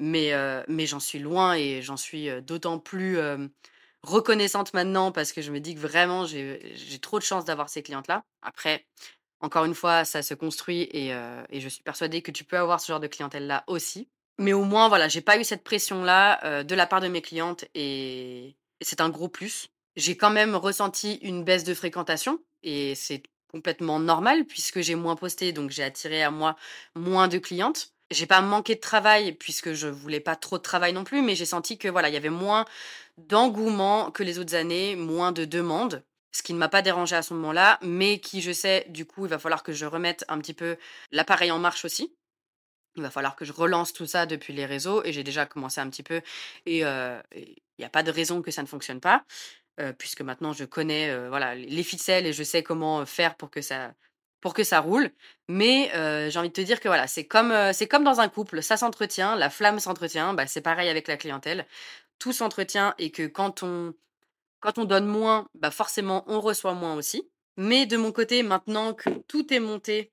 mais 0.00 0.32
mais 0.68 0.86
j'en 0.86 1.00
suis 1.00 1.18
loin 1.18 1.54
et 1.54 1.82
j'en 1.82 1.96
suis, 1.96 2.28
d'autant 2.42 2.78
plus, 2.78 3.18
reconnaissante 4.02 4.74
maintenant 4.74 5.12
parce 5.12 5.32
que 5.32 5.42
je 5.42 5.50
me 5.52 5.60
dis 5.60 5.74
que 5.74 5.80
vraiment 5.80 6.24
j'ai 6.26 6.98
trop 7.02 7.18
de 7.18 7.24
chance 7.24 7.44
d'avoir 7.44 7.68
ces 7.68 7.82
clientes-là. 7.82 8.24
Après, 8.42 8.86
encore 9.40 9.64
une 9.64 9.74
fois, 9.74 10.04
ça 10.04 10.22
se 10.22 10.34
construit 10.34 10.82
et 10.92 11.10
et 11.50 11.60
je 11.60 11.68
suis 11.68 11.82
persuadée 11.82 12.22
que 12.22 12.30
tu 12.32 12.44
peux 12.44 12.58
avoir 12.58 12.80
ce 12.80 12.88
genre 12.92 13.00
de 13.00 13.06
clientèle-là 13.08 13.64
aussi. 13.68 14.08
Mais 14.38 14.52
au 14.52 14.64
moins, 14.64 14.88
voilà, 14.88 15.08
j'ai 15.08 15.20
pas 15.20 15.38
eu 15.38 15.44
cette 15.44 15.64
pression-là, 15.64 16.62
de 16.64 16.74
la 16.74 16.86
part 16.86 17.00
de 17.00 17.08
mes 17.08 17.22
clientes 17.22 17.64
et 17.74 18.56
c'est 18.80 19.00
un 19.00 19.10
gros 19.10 19.28
plus. 19.28 19.68
J'ai 19.96 20.16
quand 20.16 20.30
même 20.30 20.54
ressenti 20.56 21.14
une 21.22 21.44
baisse 21.44 21.64
de 21.64 21.74
fréquentation 21.74 22.38
et 22.62 22.94
c'est 22.94 23.22
complètement 23.48 23.98
normal 24.00 24.44
puisque 24.44 24.80
j'ai 24.80 24.94
moins 24.94 25.16
posté, 25.16 25.52
donc 25.52 25.70
j'ai 25.70 25.82
attiré 25.82 26.22
à 26.22 26.30
moi 26.30 26.56
moins 26.94 27.28
de 27.28 27.38
clientes. 27.38 27.92
J'ai 28.10 28.26
pas 28.26 28.40
manqué 28.40 28.74
de 28.74 28.80
travail 28.80 29.32
puisque 29.32 29.72
je 29.74 29.88
voulais 29.88 30.20
pas 30.20 30.36
trop 30.36 30.58
de 30.58 30.62
travail 30.62 30.92
non 30.92 31.04
plus, 31.04 31.22
mais 31.22 31.34
j'ai 31.34 31.44
senti 31.44 31.76
que 31.78 31.88
voilà, 31.88 32.08
il 32.08 32.14
y 32.14 32.16
avait 32.16 32.30
moins 32.30 32.64
d'engouement 33.18 34.10
que 34.10 34.22
les 34.22 34.38
autres 34.38 34.54
années, 34.54 34.96
moins 34.96 35.32
de 35.32 35.44
demandes, 35.44 36.04
ce 36.32 36.42
qui 36.42 36.54
ne 36.54 36.58
m'a 36.58 36.68
pas 36.68 36.82
dérangé 36.82 37.16
à 37.16 37.22
ce 37.22 37.34
moment-là, 37.34 37.78
mais 37.82 38.20
qui 38.20 38.40
je 38.42 38.52
sais, 38.52 38.86
du 38.88 39.04
coup, 39.06 39.26
il 39.26 39.30
va 39.30 39.38
falloir 39.38 39.62
que 39.62 39.72
je 39.72 39.86
remette 39.86 40.24
un 40.28 40.38
petit 40.38 40.54
peu 40.54 40.76
l'appareil 41.12 41.50
en 41.50 41.58
marche 41.58 41.84
aussi. 41.84 42.14
Il 42.96 43.02
va 43.02 43.10
falloir 43.10 43.36
que 43.36 43.44
je 43.44 43.52
relance 43.52 43.92
tout 43.92 44.06
ça 44.06 44.26
depuis 44.26 44.52
les 44.52 44.66
réseaux 44.66 45.04
et 45.04 45.12
j'ai 45.12 45.22
déjà 45.22 45.46
commencé 45.46 45.80
un 45.80 45.88
petit 45.88 46.02
peu 46.02 46.20
et 46.66 46.84
heu, 46.84 47.18
il 47.34 47.82
y 47.82 47.84
a 47.84 47.88
pas 47.88 48.02
de 48.02 48.10
raison 48.10 48.42
que 48.42 48.50
ça 48.50 48.62
ne 48.62 48.66
fonctionne 48.66 49.00
pas, 49.00 49.24
heu, 49.80 49.92
puisque 49.94 50.22
maintenant 50.22 50.52
je 50.52 50.64
connais, 50.64 51.10
heu, 51.10 51.28
voilà, 51.28 51.54
les 51.54 51.82
ficelles 51.82 52.26
et 52.26 52.32
je 52.32 52.42
sais 52.42 52.62
comment, 52.62 53.00
heu, 53.02 53.04
faire 53.04 53.36
pour 53.36 53.50
que 53.50 53.60
ça 53.62 53.94
pour 54.40 54.54
que 54.54 54.62
ça 54.64 54.80
roule. 54.80 55.10
Mais 55.48 55.90
j'ai 56.30 56.38
envie 56.38 56.48
de 56.48 56.52
te 56.54 56.60
dire 56.60 56.78
que 56.80 56.86
voilà, 56.88 57.08
c'est 57.08 57.26
comme, 57.26 57.52
c'est 57.72 57.88
comme 57.88 58.04
dans 58.04 58.20
un 58.20 58.28
couple, 58.28 58.62
ça 58.62 58.76
s'entretient, 58.76 59.34
la 59.36 59.50
flamme 59.50 59.80
s'entretient, 59.80 60.32
bah, 60.34 60.46
c'est 60.46 60.60
pareil 60.60 60.88
avec 60.88 61.08
la 61.08 61.16
clientèle. 61.16 61.66
Tout 62.20 62.32
s'entretient 62.32 62.94
et 62.98 63.10
que 63.10 63.26
quand 63.26 63.62
on 63.64 63.94
quand 64.60 64.78
on 64.78 64.84
donne 64.84 65.06
moins, 65.06 65.48
bah, 65.54 65.70
forcément 65.70 66.24
on 66.26 66.40
reçoit 66.40 66.74
moins 66.74 66.94
aussi. 66.96 67.28
Mais 67.56 67.86
de 67.86 67.96
mon 67.96 68.12
côté, 68.12 68.42
maintenant 68.42 68.94
que 68.94 69.10
tout 69.28 69.52
est 69.52 69.60
monté 69.60 70.12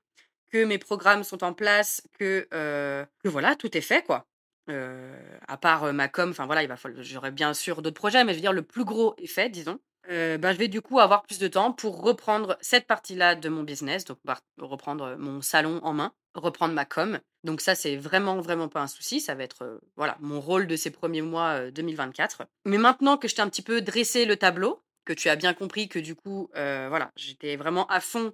que 0.51 0.63
mes 0.65 0.77
programmes 0.79 1.23
sont 1.23 1.43
en 1.43 1.53
place, 1.53 2.01
que, 2.19 2.47
que 2.51 3.27
voilà, 3.29 3.55
tout 3.55 3.75
est 3.77 3.81
fait 3.81 4.03
quoi. 4.05 4.25
Heu, 4.69 5.13
à 5.47 5.57
part, 5.57 5.85
heu, 5.85 5.93
ma 5.93 6.07
com, 6.07 6.29
enfin 6.31 6.45
voilà, 6.47 6.67
j'aurais 6.99 7.31
bien 7.31 7.53
sûr 7.53 7.81
d'autres 7.81 7.95
projets, 7.99 8.23
mais 8.23 8.33
je 8.33 8.37
veux 8.37 8.41
dire 8.41 8.53
le 8.53 8.63
plus 8.63 8.83
gros 8.85 9.13
est 9.17 9.27
fait, 9.27 9.49
disons. 9.49 9.79
Heu, 10.09 10.37
bah, 10.37 10.53
je 10.53 10.57
vais 10.57 10.67
du 10.67 10.81
coup 10.81 10.99
avoir 10.99 11.23
plus 11.23 11.39
de 11.39 11.47
temps 11.47 11.71
pour 11.71 12.01
reprendre 12.01 12.57
cette 12.61 12.87
partie-là 12.87 13.35
de 13.35 13.49
mon 13.49 13.63
business, 13.63 14.05
donc 14.05 14.17
reprendre, 14.57 15.15
mon 15.17 15.41
salon 15.41 15.79
en 15.83 15.93
main, 15.93 16.13
reprendre 16.33 16.73
ma 16.73 16.85
com. 16.85 17.19
Donc 17.43 17.61
ça, 17.61 17.75
c'est 17.75 17.95
vraiment, 17.95 18.39
vraiment 18.41 18.67
pas 18.67 18.81
un 18.81 18.87
souci. 18.87 19.19
Ça 19.21 19.35
va 19.35 19.43
être, 19.43 19.79
voilà, 19.97 20.17
mon 20.19 20.41
rôle 20.41 20.65
de 20.67 20.75
ces 20.75 20.89
premiers 20.91 21.21
mois, 21.21 21.59
heu, 21.61 21.71
2024. 21.71 22.43
Mais 22.65 22.77
maintenant 22.79 23.17
que 23.17 23.27
je 23.27 23.35
t'ai 23.35 23.41
un 23.41 23.49
petit 23.49 23.61
peu 23.61 23.81
dressé 23.81 24.25
le 24.25 24.35
tableau, 24.35 24.81
que 25.05 25.13
tu 25.13 25.29
as 25.29 25.35
bien 25.35 25.53
compris 25.53 25.87
que 25.87 25.99
du 25.99 26.15
coup, 26.15 26.49
voilà, 26.53 27.11
j'étais 27.15 27.55
vraiment 27.55 27.85
à 27.87 27.99
fond 27.99 28.33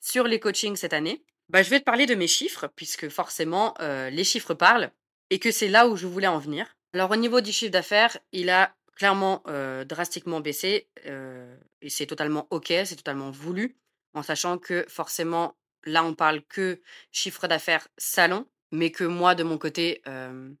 sur 0.00 0.24
les 0.28 0.38
coachings 0.40 0.76
cette 0.76 0.92
année, 0.92 1.24
bah, 1.48 1.62
je 1.62 1.70
vais 1.70 1.80
te 1.80 1.84
parler 1.84 2.06
de 2.06 2.14
mes 2.14 2.28
chiffres 2.28 2.68
puisque 2.76 3.08
forcément, 3.08 3.74
les 3.80 4.24
chiffres 4.24 4.54
parlent 4.54 4.92
et 5.32 5.38
que 5.38 5.50
c'est 5.50 5.68
là 5.68 5.88
où 5.88 5.96
je 5.96 6.06
voulais 6.06 6.26
en 6.26 6.38
venir. 6.38 6.76
Alors 6.92 7.10
au 7.10 7.16
niveau 7.16 7.40
du 7.40 7.52
chiffre 7.52 7.72
d'affaires, 7.72 8.18
il 8.32 8.50
a 8.50 8.76
clairement, 8.96 9.42
heu, 9.48 9.86
drastiquement 9.86 10.40
baissé, 10.40 10.88
heu 11.06 11.58
et 11.80 11.88
c'est 11.88 12.04
totalement 12.06 12.46
OK, 12.50 12.66
c'est 12.68 12.96
totalement 12.96 13.30
voulu, 13.30 13.78
en 14.12 14.22
sachant 14.22 14.58
que 14.58 14.84
forcément, 14.88 15.56
là, 15.84 16.04
on 16.04 16.14
parle 16.14 16.42
que 16.42 16.82
chiffre 17.10 17.48
d'affaires 17.48 17.88
salon, 17.96 18.46
mais 18.72 18.90
que 18.90 19.04
moi, 19.04 19.34
de 19.34 19.42
mon 19.42 19.56
côté, 19.56 20.02
hem, 20.04 20.54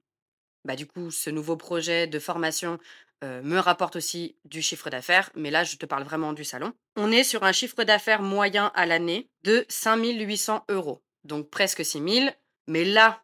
bah, 0.64 0.74
du 0.74 0.86
coup, 0.86 1.10
ce 1.10 1.28
nouveau 1.28 1.58
projet 1.58 2.06
de 2.06 2.18
formation, 2.18 2.78
me 3.24 3.58
rapporte 3.58 3.94
aussi 3.94 4.36
du 4.44 4.62
chiffre 4.62 4.90
d'affaires, 4.90 5.30
mais 5.36 5.52
là, 5.52 5.62
je 5.62 5.76
te 5.76 5.86
parle 5.86 6.02
vraiment 6.02 6.32
du 6.32 6.42
salon. 6.42 6.72
On 6.96 7.12
est 7.12 7.22
sur 7.22 7.44
un 7.44 7.52
chiffre 7.52 7.84
d'affaires 7.84 8.22
moyen 8.22 8.72
à 8.74 8.84
l'année 8.84 9.28
de 9.44 9.64
5 9.68 10.02
800 10.02 10.64
€, 10.68 10.98
donc 11.22 11.48
presque 11.48 11.84
6 11.84 12.02
000. 12.02 12.30
Mais 12.66 12.84
là 12.84 13.22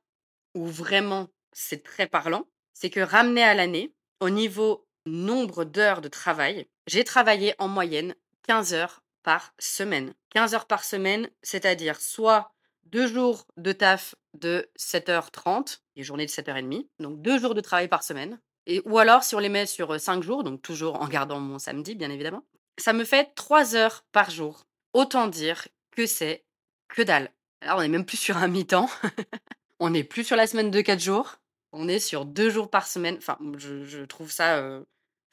où 0.55 0.67
vraiment 0.67 1.29
c'est 1.53 1.83
très 1.83 2.07
parlant, 2.07 2.47
c'est 2.75 2.91
que 2.91 3.01
ramené 3.01 3.43
à 3.43 3.55
l'année, 3.55 3.93
au 4.21 4.31
niveau 4.31 4.87
nombre 5.07 5.65
d'heures 5.65 6.01
de 6.01 6.09
travail, 6.09 6.69
j'ai 6.87 7.05
travaillé 7.05 7.55
en 7.59 7.69
moyenne 7.69 8.15
15 8.47 8.75
heures 8.75 9.03
par 9.23 9.53
semaine. 9.59 10.15
15 10.31 10.55
heures 10.55 10.67
par 10.67 10.85
semaine, 10.85 11.29
c'est-à-dire 11.43 12.01
soit 12.01 12.53
2 12.85 13.07
jours 13.07 13.47
de 13.57 13.73
taf 13.73 14.15
de 14.35 14.71
7h30, 14.79 15.81
des 15.97 16.03
journées 16.03 16.27
de 16.27 16.31
7h30, 16.31 16.87
donc 17.01 17.21
2 17.21 17.39
jours 17.39 17.55
de 17.55 17.61
travail 17.61 17.89
par 17.89 18.03
semaine. 18.03 18.41
Et, 18.67 18.83
ou 18.85 18.99
alors, 18.99 19.25
si 19.25 19.35
on 19.35 19.39
les 19.39 19.49
met 19.49 19.67
sur 19.67 19.95
euh, 19.95 19.99
5 19.99 20.23
jours, 20.23 20.45
donc 20.45 20.63
toujours 20.63 21.01
en 21.01 21.09
gardant 21.09 21.41
mon 21.41 21.59
samedi, 21.59 21.95
bien 21.95 22.11
évidemment, 22.11 22.45
ça 22.79 22.93
me 22.93 23.05
fait 23.05 23.35
3 23.35 23.75
heures 23.75 24.05
par 24.13 24.31
jour. 24.31 24.67
Autant 24.93 25.27
dire 25.27 25.69
que 25.91 26.07
c'est 26.07 26.45
que 26.89 27.03
dalle. 27.03 27.31
Alors, 27.61 27.79
on 27.79 27.83
est 27.83 27.89
même 27.89 28.05
plus 28.05 28.19
sur 28.19 28.37
un 28.37 28.49
mi-temps. 28.49 28.89
on 29.81 29.91
n'est 29.91 30.05
plus 30.05 30.25
sur 30.25 30.37
la 30.37 30.47
semaine 30.47 30.71
de 30.71 30.81
4 30.81 31.01
jours. 31.01 31.37
On 31.73 31.89
est 31.89 31.99
sur 31.99 32.25
2 32.25 32.51
jours 32.51 32.71
par 32.71 32.87
semaine. 32.87 33.17
Enfin, 33.19 33.39
je, 33.59 34.05
trouve 34.05 34.31
ça. 34.31 34.59
euh, 34.59 34.83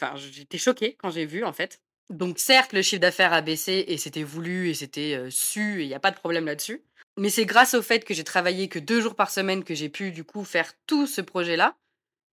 Enfin, 0.01 0.15
j'étais 0.17 0.57
choquée 0.57 0.95
quand 0.99 1.09
j'ai 1.09 1.25
vu, 1.25 1.45
en 1.45 1.53
fait. 1.53 1.81
Donc, 2.09 2.37
certes, 2.37 2.73
le 2.73 2.81
chiffre 2.81 2.99
d'affaires 3.01 3.33
a 3.33 3.41
baissé 3.41 3.85
et 3.87 3.97
c'était 3.97 4.23
voulu 4.23 4.69
et 4.69 4.73
c'était 4.73 5.15
euh, 5.15 5.29
su 5.29 5.79
et 5.81 5.85
il 5.85 5.87
n'y 5.87 5.93
a 5.93 5.99
pas 5.99 6.11
de 6.11 6.17
problème 6.17 6.45
là-dessus. 6.45 6.83
Mais 7.17 7.29
c'est 7.29 7.45
grâce 7.45 7.73
au 7.73 7.81
fait 7.81 8.03
que 8.03 8.13
j'ai 8.13 8.25
travaillé 8.25 8.67
que 8.67 8.77
deux 8.77 8.99
jours 8.99 9.15
par 9.15 9.31
semaine 9.31 9.63
que 9.63 9.73
j'ai 9.73 9.89
pu, 9.89 10.11
du 10.11 10.23
coup, 10.25 10.43
faire 10.43 10.73
tout 10.85 11.07
ce 11.07 11.21
projet-là, 11.21 11.77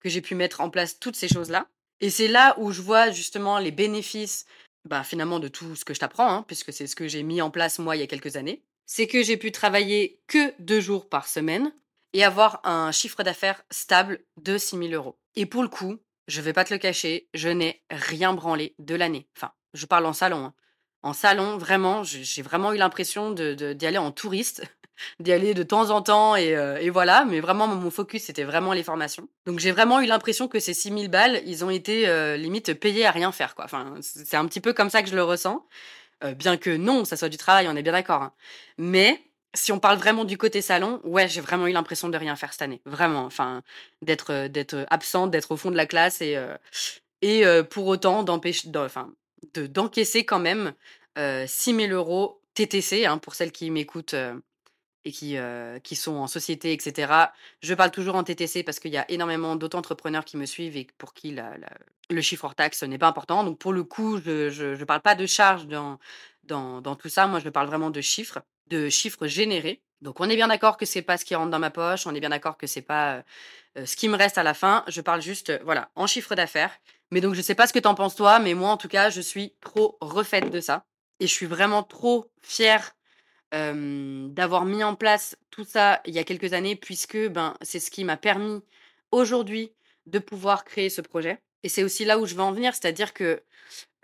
que 0.01 0.09
j'ai 0.09 0.21
pu 0.21 0.35
mettre 0.35 0.61
en 0.61 0.71
place 0.71 0.99
toutes 0.99 1.15
ces 1.17 1.29
choses-là. 1.29 1.69
Et 2.01 2.11
c'est 2.11 2.27
là 2.27 2.57
où 2.59 2.73
je 2.73 2.83
vois 2.83 3.13
justement 3.13 3.59
les 3.61 3.71
bénéfices, 3.71 4.45
bah, 4.89 5.05
finalement, 5.05 5.39
de 5.39 5.47
tout 5.47 5.77
ce 5.77 5.85
que 5.85 5.95
je 5.95 6.01
t'apprends, 6.01 6.29
hein, 6.33 6.45
puisque 6.49 6.73
c'est 6.73 6.89
ce 6.89 6.97
que 6.97 7.07
j'ai 7.07 7.23
mis 7.23 7.41
en 7.41 7.51
place 7.53 7.79
moi 7.79 7.97
il 7.97 8.01
y 8.01 8.03
a 8.03 8.09
quelques 8.09 8.37
années. 8.37 8.61
C'est 8.87 9.07
que 9.07 9.23
j'ai 9.23 9.37
pu 9.37 9.53
travailler 9.53 10.21
que 10.27 10.53
deux 10.59 10.81
jours 10.81 11.09
par 11.09 11.29
semaine 11.29 11.73
et 12.13 12.25
avoir 12.25 12.61
un 12.65 12.93
chiffre 12.93 13.23
d'affaires 13.23 13.63
stable 13.71 14.21
de 14.37 14.59
6 14.59 14.77
000 14.77 14.95
euros. 14.95 15.19
Et 15.37 15.47
pour 15.47 15.63
le 15.63 15.69
coup, 15.69 15.99
je 16.29 16.41
vais 16.41 16.53
pas 16.53 16.65
te 16.65 16.73
le 16.75 16.79
cacher, 16.79 17.29
je 17.35 17.49
n'ai 17.49 17.83
rien 17.91 18.33
branlé 18.35 18.75
de 18.79 18.95
l'année. 18.95 19.29
Enfin, 19.37 19.53
Je 19.75 19.87
parle 19.87 20.07
en 20.07 20.13
salon, 20.13 20.45
hein. 20.47 20.55
En 21.05 21.15
salon, 21.15 21.57
vraiment, 21.59 22.05
j'ai 22.05 22.43
vraiment 22.43 22.73
eu 22.73 22.77
l'impression 22.77 23.33
de 23.33 23.55
de 23.55 23.73
d'y 23.73 23.87
aller 23.87 23.99
en 23.99 24.13
touriste, 24.13 24.63
d'y 25.21 25.33
aller 25.33 25.53
de 25.53 25.65
temps 25.65 25.91
en 25.91 26.01
temps 26.03 26.37
et 26.37 26.55
heu 26.55 26.77
et 26.81 26.91
voilà, 26.91 27.25
mais 27.25 27.41
vraiment 27.41 27.67
mon 27.67 27.91
focus, 27.91 28.23
c'était 28.25 28.45
vraiment 28.45 28.73
les 28.73 28.85
formations. 28.85 29.29
Donc 29.47 29.59
j'ai 29.59 29.73
vraiment 29.73 30.01
eu 30.01 30.07
l'impression 30.07 30.47
que 30.47 30.61
ces 30.61 30.75
6 30.75 30.91
000 30.93 31.09
balles, 31.09 31.43
ils 31.45 31.65
ont 31.65 31.71
été, 31.71 32.09
heu, 32.09 32.37
limite 32.37 32.75
payés 32.75 33.05
à 33.07 33.11
rien 33.11 33.33
faire, 33.33 33.57
quoi. 33.57 33.65
Enfin, 33.65 33.95
c'est 34.01 34.37
un 34.37 34.47
petit 34.47 34.61
peu 34.61 34.73
comme 34.73 34.91
ça 34.91 35.03
que 35.03 35.09
je 35.11 35.17
le 35.17 35.25
ressens. 35.25 35.67
Heu, 36.25 36.35
bien 36.35 36.57
que 36.57 36.71
non, 36.77 37.05
ça 37.05 37.17
soit 37.17 37.29
du 37.29 37.37
travail, 37.37 37.69
on 37.69 37.77
est 37.77 37.83
bien 37.83 37.93
d'accord, 37.93 38.23
hein. 38.23 38.33
Mais 38.79 39.21
si 39.55 39.73
on 39.73 39.79
parle 39.81 39.99
vraiment 39.99 40.25
du 40.25 40.39
côté 40.39 40.63
salon, 40.63 41.01
ouais, 41.05 41.29
j'ai 41.29 41.41
vraiment 41.41 41.67
eu 41.67 41.73
l'impression 41.73 42.09
de 42.09 42.17
rien 42.17 42.37
faire 42.37 42.53
cette 42.53 42.63
année. 42.63 42.81
Vraiment, 42.87 43.25
enfin, 43.25 43.63
d'être, 44.03 44.33
heu, 44.33 44.49
d'être, 44.49 44.87
absente, 44.91 45.31
d'être 45.31 45.51
au 45.53 45.57
fond 45.57 45.71
de 45.71 45.77
la 45.77 45.87
classe 45.87 46.21
et 46.23 46.37
heu 46.37 46.57
et 47.23 47.45
heu, 47.47 47.65
pour 47.65 47.87
autant 47.89 48.23
d'empêcher 48.25 48.69
enfin, 48.77 49.13
de 49.55 49.67
d'encaisser 49.67 50.25
quand 50.25 50.41
même, 50.41 50.75
heu, 51.19 51.45
6 51.49 51.73
000 51.75 51.93
€ 51.93 52.41
TTC, 52.55 53.07
hein, 53.07 53.19
pour 53.19 53.35
celles 53.35 53.53
qui 53.53 53.71
m'écoutent, 53.71 54.15
heu 54.15 54.43
et 55.05 55.13
qui, 55.13 55.37
heu, 55.37 55.81
qui 55.83 55.97
sont 55.97 56.15
en 56.17 56.27
société 56.29 56.73
et 56.75 56.81
cetera. 56.81 57.33
Je 57.63 57.75
parle 57.75 57.91
toujours 57.91 58.17
en 58.17 58.25
TTC 58.25 58.63
parce 58.65 58.79
qu'il 58.81 58.93
y 58.93 58.99
a 58.99 59.11
énormément 59.11 59.57
d'auto-entrepreneurs 59.57 60.25
qui 60.25 60.37
me 60.37 60.47
suivent 60.47 60.77
et 60.77 60.87
pour 60.99 61.15
qui 61.15 61.37
le 62.11 62.21
chiffre 62.21 62.45
hors 62.45 62.55
taxe 62.55 62.83
n'est 62.83 62.99
pas 62.99 63.09
important. 63.09 63.45
Donc 63.45 63.59
pour 63.59 63.73
le 63.73 63.85
coup, 63.85 64.19
je 64.25 64.51
je 64.51 64.85
parle 64.85 65.01
pas 65.03 65.15
de 65.15 65.27
charges 65.27 65.67
dans 65.67 65.99
dans 66.45 66.81
dans 66.81 66.97
tout 66.97 67.09
ça. 67.09 67.27
Moi, 67.27 67.41
je 67.41 67.49
parle 67.49 67.67
vraiment 67.69 67.91
de 67.91 68.01
chiffres, 68.01 68.41
de 68.69 68.89
chiffres 68.89 69.27
générés. 69.27 69.83
Donc 70.01 70.21
on 70.21 70.29
est 70.29 70.37
bien 70.37 70.49
d'accord 70.49 70.77
que 70.77 70.87
c'est 70.87 71.03
pas 71.03 71.17
ce 71.19 71.25
qui 71.25 71.35
rentre 71.35 71.51
dans 71.51 71.59
ma 71.61 71.71
poche, 71.71 72.07
on 72.07 72.15
est 72.15 72.21
bien 72.21 72.31
d'accord 72.31 72.57
que 72.59 72.67
c'est 72.67 72.83
pas, 72.83 73.19
heu 73.19 73.23
heu, 73.83 73.87
ce 73.87 73.97
qui 73.97 74.09
me 74.09 74.17
reste 74.17 74.39
à 74.39 74.43
la 74.43 74.55
fin. 74.55 74.85
Je 74.89 75.01
parle 75.01 75.23
juste, 75.23 75.51
heu, 75.51 75.61
voilà, 75.65 75.91
en 75.97 76.07
chiffre 76.07 76.35
d'affaires. 76.35 76.73
Mais 77.13 77.21
donc 77.21 77.35
je 77.35 77.43
sais 77.43 77.55
pas 77.55 77.67
ce 77.67 77.73
que 77.73 77.79
tu 77.79 77.89
en 77.89 77.95
penses 77.95 78.17
toi, 78.17 78.39
mais 78.41 78.55
moi 78.55 78.71
en 78.71 78.77
tout 78.79 78.89
cas, 78.89 79.11
je 79.11 79.21
suis 79.21 79.55
trop 79.61 79.99
refaite 80.01 80.51
de 80.51 80.61
ça 80.61 80.87
et 81.21 81.27
je 81.27 81.33
suis 81.33 81.47
vraiment 81.47 81.83
trop 81.85 82.31
fière 82.43 82.93
d'avoir 83.53 84.65
mis 84.65 84.83
en 84.83 84.95
place 84.95 85.37
tout 85.51 85.65
ça 85.65 86.01
il 86.07 86.15
y 86.15 86.19
a 86.19 86.25
quelques 86.25 86.55
années 86.55 86.77
puisque, 86.77 87.19
ben, 87.29 87.55
c'est 87.63 87.81
ce 87.81 87.91
qui 87.91 88.05
m'a 88.05 88.17
permis 88.17 88.63
aujourd'hui 89.11 89.73
de 90.07 90.19
pouvoir 90.19 90.65
créer 90.65 90.89
ce 90.91 91.01
projet 91.03 91.39
et 91.63 91.69
c'est 91.69 91.85
aussi 91.85 92.05
là 92.05 92.19
où 92.19 92.27
je 92.27 92.35
veux 92.35 92.41
en 92.43 92.53
venir. 92.53 92.75
C'est-à-dire 92.75 93.13
que, 93.13 93.43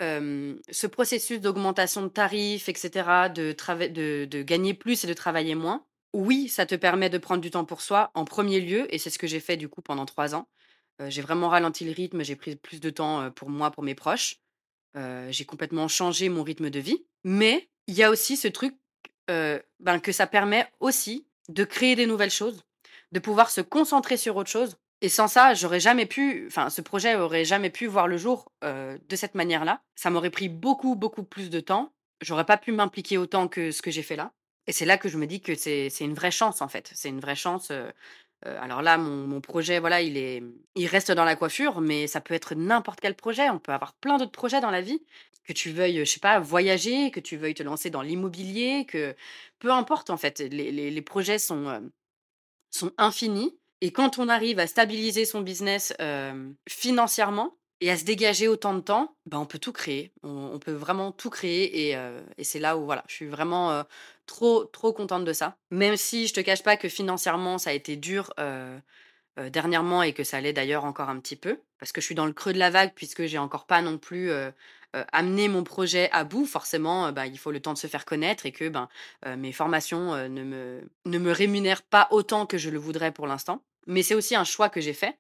ce 0.00 0.87
processus 0.87 1.40
d'augmentation 1.40 2.02
de 2.02 2.09
tarifs 2.09 2.69
et 2.69 2.75
cetera, 2.75 3.28
de 3.28 4.43
gagner 4.43 4.75
plus 4.75 5.05
et 5.05 5.07
de 5.07 5.14
travailler 5.14 5.55
moins, 5.55 5.85
oui, 6.14 6.49
ça 6.49 6.67
te 6.67 6.75
permet 6.75 7.11
de 7.11 7.19
prendre 7.19 7.40
du 7.40 7.50
temps 7.50 7.64
pour 7.64 7.83
soi 7.83 8.11
en 8.14 8.25
premier 8.25 8.61
lieu 8.61 8.93
et 8.95 8.99
c'est 8.99 9.11
ce 9.11 9.19
que 9.19 9.26
j'ai 9.26 9.40
fait 9.40 9.57
du 9.57 9.69
coup 9.69 9.83
pendant 9.83 10.07
3 10.07 10.35
ans. 10.35 10.49
J'ai 11.07 11.23
vraiment 11.23 11.49
ralenti 11.49 11.85
le 11.85 11.93
rythme, 11.93 12.25
j'ai 12.25 12.35
pris 12.35 12.57
plus 12.57 12.81
de 12.81 12.90
temps, 12.90 13.31
pour 13.31 13.50
moi, 13.50 13.71
pour 13.71 13.83
mes 13.85 13.95
proches. 13.95 14.40
J'ai 14.95 15.45
complètement 15.45 15.87
changé 15.87 16.28
mon 16.28 16.43
rythme 16.43 16.71
de 16.71 16.81
vie. 16.81 17.05
Mais 17.25 17.69
il 17.87 17.95
y 17.95 18.02
a 18.02 18.11
aussi 18.11 18.37
ce 18.37 18.49
truc, 18.49 18.75
ben, 19.28 20.00
que 20.02 20.12
ça 20.12 20.26
permet 20.26 20.67
aussi 20.81 21.26
de 21.49 21.64
créer 21.64 21.95
des 21.95 22.07
nouvelles 22.07 22.31
choses, 22.31 22.64
de 23.12 23.21
pouvoir 23.21 23.50
se 23.50 23.61
concentrer 23.61 24.17
sur 24.17 24.37
autre 24.37 24.50
chose 24.50 24.76
et 25.00 25.09
sans 25.09 25.28
ça, 25.28 25.55
j'aurais 25.55 25.81
jamais 25.81 26.07
pu 26.07 26.47
enfin, 26.49 26.71
ce 26.71 26.81
projet 26.81 27.14
aurait 27.17 27.45
jamais 27.45 27.71
pu 27.71 27.87
voir 27.87 28.09
le 28.09 28.17
jour, 28.19 28.52
heu, 28.64 28.99
de 29.09 29.17
cette 29.17 29.35
manière-là. 29.35 29.83
Ça 29.97 30.11
m'aurait 30.11 30.31
pris 30.31 30.49
beaucoup, 30.49 30.97
beaucoup 30.97 31.23
plus 31.25 31.50
de 31.50 31.61
temps. 31.61 31.93
J'aurais 32.21 32.45
pas 32.47 32.57
pu 32.59 32.73
m'impliquer 32.73 33.17
autant 33.19 33.49
que 33.49 33.71
ce 33.71 33.83
que 33.83 33.90
j'ai 33.90 34.02
fait 34.02 34.17
là 34.17 34.33
et 34.67 34.73
c'est 34.73 34.85
là 34.85 34.99
que 34.99 35.09
je 35.09 35.17
me 35.17 35.26
dis 35.26 35.40
que 35.40 35.55
c'est 35.55 35.88
une 36.00 36.12
vraie 36.14 36.31
chance, 36.31 36.61
en 36.61 36.69
fait. 36.69 36.90
C'est 36.95 37.09
une 37.09 37.21
vraie 37.21 37.37
chance, 37.37 37.71
heu 37.71 37.90
Heu, 38.47 38.57
alors 38.61 38.83
là, 38.83 38.99
mon 38.99 39.26
mon 39.26 39.40
projet, 39.40 39.81
voilà, 39.81 40.00
il 40.02 40.17
est 40.17 40.43
il 40.76 40.87
reste 40.87 41.11
dans 41.12 41.25
la 41.25 41.37
coiffure, 41.37 41.81
mais 41.81 42.07
ça 42.07 42.21
peut 42.21 42.35
être 42.35 42.55
n'importe 42.55 43.00
quel 43.00 43.14
projet. 43.17 43.50
On 43.50 43.59
peut 43.59 43.73
avoir 43.73 43.95
plein 43.95 44.17
d'autres 44.19 44.33
projets 44.33 44.61
dans 44.61 44.71
la 44.71 44.81
vie. 44.83 45.02
Que 45.45 45.52
tu 45.55 45.71
veuilles, 45.73 45.99
je 46.00 46.05
sais 46.05 46.21
pas, 46.21 46.38
voyager, 46.40 47.11
que 47.11 47.21
tu 47.21 47.37
veuilles 47.37 47.55
te 47.55 47.62
lancer 47.62 47.90
dans 47.90 48.02
l'immobilier, 48.02 48.85
que 48.87 49.17
peu 49.61 49.73
importe 49.73 50.11
en 50.11 50.17
fait, 50.19 50.40
les 50.40 50.71
les 50.73 50.90
les 50.90 51.02
projets 51.02 51.38
sont, 51.38 51.71
hem, 51.71 51.90
sont 52.71 52.93
infinis 52.99 53.57
et 53.80 53.93
quand 53.93 54.19
on 54.19 54.28
arrive 54.28 54.58
à 54.58 54.67
stabiliser 54.67 55.25
son 55.25 55.41
business, 55.41 55.95
hem, 55.99 56.54
financièrement 56.69 57.56
et 57.80 57.91
à 57.91 57.97
se 57.97 58.04
dégager 58.04 58.49
autant 58.49 58.75
de 58.75 58.80
temps, 58.80 59.17
bah, 59.26 59.38
on 59.38 59.47
peut 59.47 59.58
tout 59.60 59.73
créer. 59.73 60.12
On 60.25 60.58
peut 60.58 60.73
vraiment 60.73 61.12
tout 61.12 61.30
créer 61.30 61.88
et 61.88 61.97
heu 61.97 62.25
et 62.36 62.45
c'est 62.45 62.58
là 62.58 62.76
où 62.76 62.84
voilà, 62.84 63.04
je 63.08 63.14
suis 63.14 63.26
vraiment, 63.28 63.73
heu, 63.73 63.84
trop, 64.26 64.64
trop 64.64 64.93
contente 64.93 65.25
de 65.25 65.32
ça. 65.32 65.56
Même 65.71 65.97
si 65.97 66.26
je 66.26 66.34
te 66.34 66.41
cache 66.41 66.62
pas 66.64 66.76
que 66.76 66.88
financièrement 66.88 67.58
ça 67.58 67.71
a 67.71 67.73
été 67.75 67.97
dur, 67.97 68.32
dernièrement 69.50 70.02
et 70.02 70.12
que 70.12 70.25
ça 70.25 70.41
l'est 70.41 70.52
d'ailleurs 70.52 70.84
encore 70.84 71.08
un 71.08 71.21
petit 71.21 71.36
peu. 71.36 71.60
Parce 71.78 71.93
que 71.93 72.00
je 72.00 72.06
suis 72.06 72.14
dans 72.17 72.26
le 72.26 72.32
creux 72.32 72.52
de 72.52 72.58
la 72.58 72.71
vague 72.71 72.93
puisque 72.95 73.26
j'ai 73.26 73.38
encore 73.38 73.67
pas 73.67 73.82
non 73.82 73.99
plus, 73.99 74.30
heu, 74.96 75.04
amené 75.12 75.48
mon 75.48 75.64
projet 75.64 76.10
à 76.12 76.24
bout. 76.24 76.46
Forcément, 76.46 77.08
heu, 77.08 77.12
bah, 77.12 77.26
il 77.26 77.38
faut 77.38 77.50
le 77.52 77.60
temps 77.60 77.72
de 77.74 77.78
se 77.78 77.86
faire 77.86 78.04
connaître 78.04 78.46
et 78.46 78.52
que, 78.52 78.68
ben, 78.68 78.88
heu, 79.26 79.36
mes 79.36 79.52
formations, 79.52 80.14
ne 80.28 80.44
me 80.44 80.82
ne 81.06 81.18
me 81.18 81.32
rémunèrent 81.32 81.82
pas 81.82 82.08
autant 82.10 82.46
que 82.46 82.58
je 82.58 82.70
le 82.70 82.78
voudrais 82.78 83.12
pour 83.12 83.26
l'instant. 83.26 83.64
Mais 83.86 84.02
c'est 84.02 84.14
aussi 84.14 84.34
un 84.36 84.44
choix 84.44 84.68
que 84.70 84.80
j'ai 84.80 84.92
fait, 84.94 85.18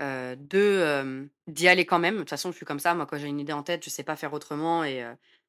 de, 0.00 1.28
d'y 1.46 1.68
aller 1.68 1.86
quand 1.86 1.98
même. 1.98 2.14
De 2.16 2.20
toute 2.20 2.30
façon, 2.30 2.50
je 2.52 2.56
suis 2.56 2.66
comme 2.66 2.78
ça, 2.80 2.94
moi, 2.94 3.06
quand 3.06 3.18
j'ai 3.18 3.28
une 3.28 3.40
idée 3.40 3.52
en 3.52 3.62
tête, 3.62 3.84
je 3.84 3.90
sais 3.90 4.04
pas 4.04 4.16
faire 4.16 4.32
autrement 4.32 4.84
et 4.84 5.04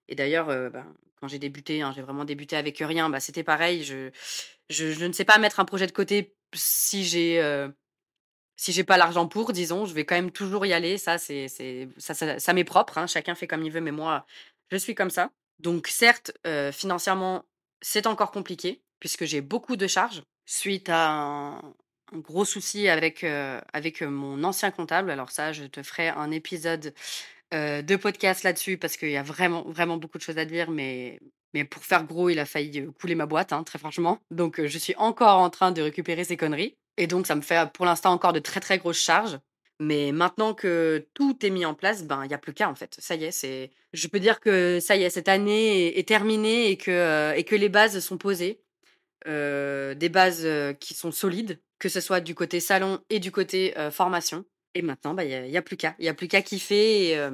et 0.09 0.15
d'ailleurs, 0.15 0.47
ben, 0.47 0.85
quand 1.19 1.27
j'ai 1.27 1.39
débuté, 1.39 1.81
hein, 1.81 1.91
j'ai 1.95 2.01
vraiment 2.01 2.23
débuté 2.25 2.55
avec 2.55 2.77
rien, 2.79 3.09
bah, 3.09 3.19
c'était 3.19 3.43
pareil. 3.43 3.83
Je 3.83 4.09
je 4.69 4.91
je 4.91 5.05
ne 5.05 5.13
sais 5.13 5.25
pas 5.25 5.37
mettre 5.39 5.59
un 5.59 5.65
projet 5.65 5.87
de 5.87 5.91
côté 5.91 6.35
si 6.55 7.03
j'ai, 7.05 7.41
si 8.57 8.73
j'ai 8.73 8.83
pas 8.83 8.97
l'argent 8.97 9.27
pour, 9.27 9.53
disons. 9.53 9.85
Je 9.85 9.93
vais 9.93 10.05
quand 10.05 10.15
même 10.15 10.31
toujours 10.31 10.65
y 10.65 10.73
aller. 10.73 10.97
Ça, 10.97 11.17
c'est 11.17 11.47
ça 11.97 12.13
ça 12.15 12.39
ça 12.39 12.53
m'est 12.53 12.63
propre, 12.65 12.97
hein. 12.97 13.07
Chacun 13.07 13.35
fait 13.35 13.47
comme 13.47 13.63
il 13.63 13.71
veut, 13.71 13.81
mais 13.81 13.91
moi, 13.91 14.25
je 14.71 14.77
suis 14.77 14.95
comme 14.95 15.09
ça. 15.11 15.31
Donc 15.59 15.87
certes, 15.87 16.31
heu, 16.47 16.71
financièrement, 16.71 17.45
c'est 17.81 18.07
encore 18.07 18.31
compliqué 18.31 18.81
puisque 18.99 19.25
j'ai 19.25 19.41
beaucoup 19.41 19.75
de 19.77 19.87
charges 19.87 20.23
suite 20.45 20.89
à 20.89 21.09
un 21.09 21.61
gros 22.13 22.45
souci 22.45 22.87
avec, 22.89 23.23
heu, 23.23 23.59
avec, 23.73 24.01
heu, 24.01 24.07
mon 24.09 24.43
ancien 24.43 24.71
comptable. 24.71 25.11
Alors 25.11 25.31
ça, 25.31 25.53
je 25.53 25.65
te 25.65 25.83
ferai 25.83 26.09
un 26.09 26.31
épisode 26.31 26.93
de 27.53 27.95
podcast 27.95 28.43
là-dessus 28.43 28.77
parce 28.77 28.97
qu'il 28.97 29.09
y 29.11 29.17
a 29.17 29.23
vraiment, 29.23 29.63
vraiment 29.69 29.97
beaucoup 29.97 30.17
de 30.17 30.23
choses 30.23 30.37
à 30.37 30.45
dire, 30.45 30.69
mais 30.71 31.19
mais 31.53 31.63
pour 31.63 31.83
faire 31.83 32.03
gros, 32.05 32.29
il 32.29 32.39
a 32.39 32.45
failli, 32.45 32.85
couler 32.99 33.15
ma 33.15 33.25
boîte, 33.25 33.53
hein, 33.53 33.63
très 33.63 33.79
franchement. 33.79 34.19
Donc 34.31 34.63
je 34.65 34.77
suis 34.77 34.95
encore 34.97 35.39
en 35.39 35.49
train 35.49 35.71
de 35.71 35.81
récupérer 35.81 36.23
ces 36.25 36.37
conneries 36.37 36.75
et 36.97 37.07
donc 37.07 37.27
ça 37.27 37.35
me 37.35 37.41
fait, 37.41 37.71
pour 37.73 37.85
l'instant, 37.85 38.11
encore 38.11 38.33
de 38.33 38.39
très, 38.39 38.59
très 38.59 38.77
grosses 38.77 38.99
charges. 39.01 39.39
Mais 39.79 40.11
maintenant 40.11 40.53
que 40.55 41.07
tout 41.13 41.45
est 41.45 41.51
mis 41.51 41.65
en 41.65 41.75
place, 41.75 42.03
ben, 42.03 42.25
il 42.25 42.31
y 42.31 42.33
a 42.33 42.39
plus 42.39 42.53
qu'à, 42.53 42.67
en 42.69 42.75
fait. 42.75 42.95
Ça 42.99 43.15
y 43.15 43.25
est, 43.25 43.31
c'est 43.31 43.69
je 43.93 44.07
peux 44.07 44.19
dire 44.19 44.39
que 44.39 44.79
ça 44.79 44.95
y 44.95 45.03
est, 45.03 45.09
cette 45.11 45.29
année 45.29 45.97
est 45.99 46.07
terminée 46.07 46.69
et 46.71 46.77
que, 46.77 47.33
et 47.35 47.43
que 47.43 47.55
les 47.55 47.69
bases 47.69 47.99
sont 47.99 48.17
posées. 48.17 48.61
Heu, 49.27 49.95
des 49.95 50.09
bases, 50.09 50.45
heu, 50.45 50.73
qui 50.79 50.93
sont 50.95 51.11
solides, 51.11 51.59
que 51.79 51.89
ce 51.89 52.01
soit 52.01 52.21
du 52.21 52.35
côté 52.35 52.59
salon 52.59 52.99
et 53.09 53.19
du 53.19 53.31
côté, 53.31 53.73
heu, 53.77 53.89
formation. 53.91 54.45
Et 54.75 54.81
maintenant, 54.81 55.13
bah, 55.13 55.25
il 55.25 55.31
y 55.51 55.57
a 55.57 55.61
plus 55.61 55.77
qu'à. 55.77 55.95
Il 55.99 56.05
y 56.05 56.09
a 56.09 56.13
plus 56.13 56.27
qu'à 56.27 56.41
kiffer 56.41 57.11
et 57.13 57.29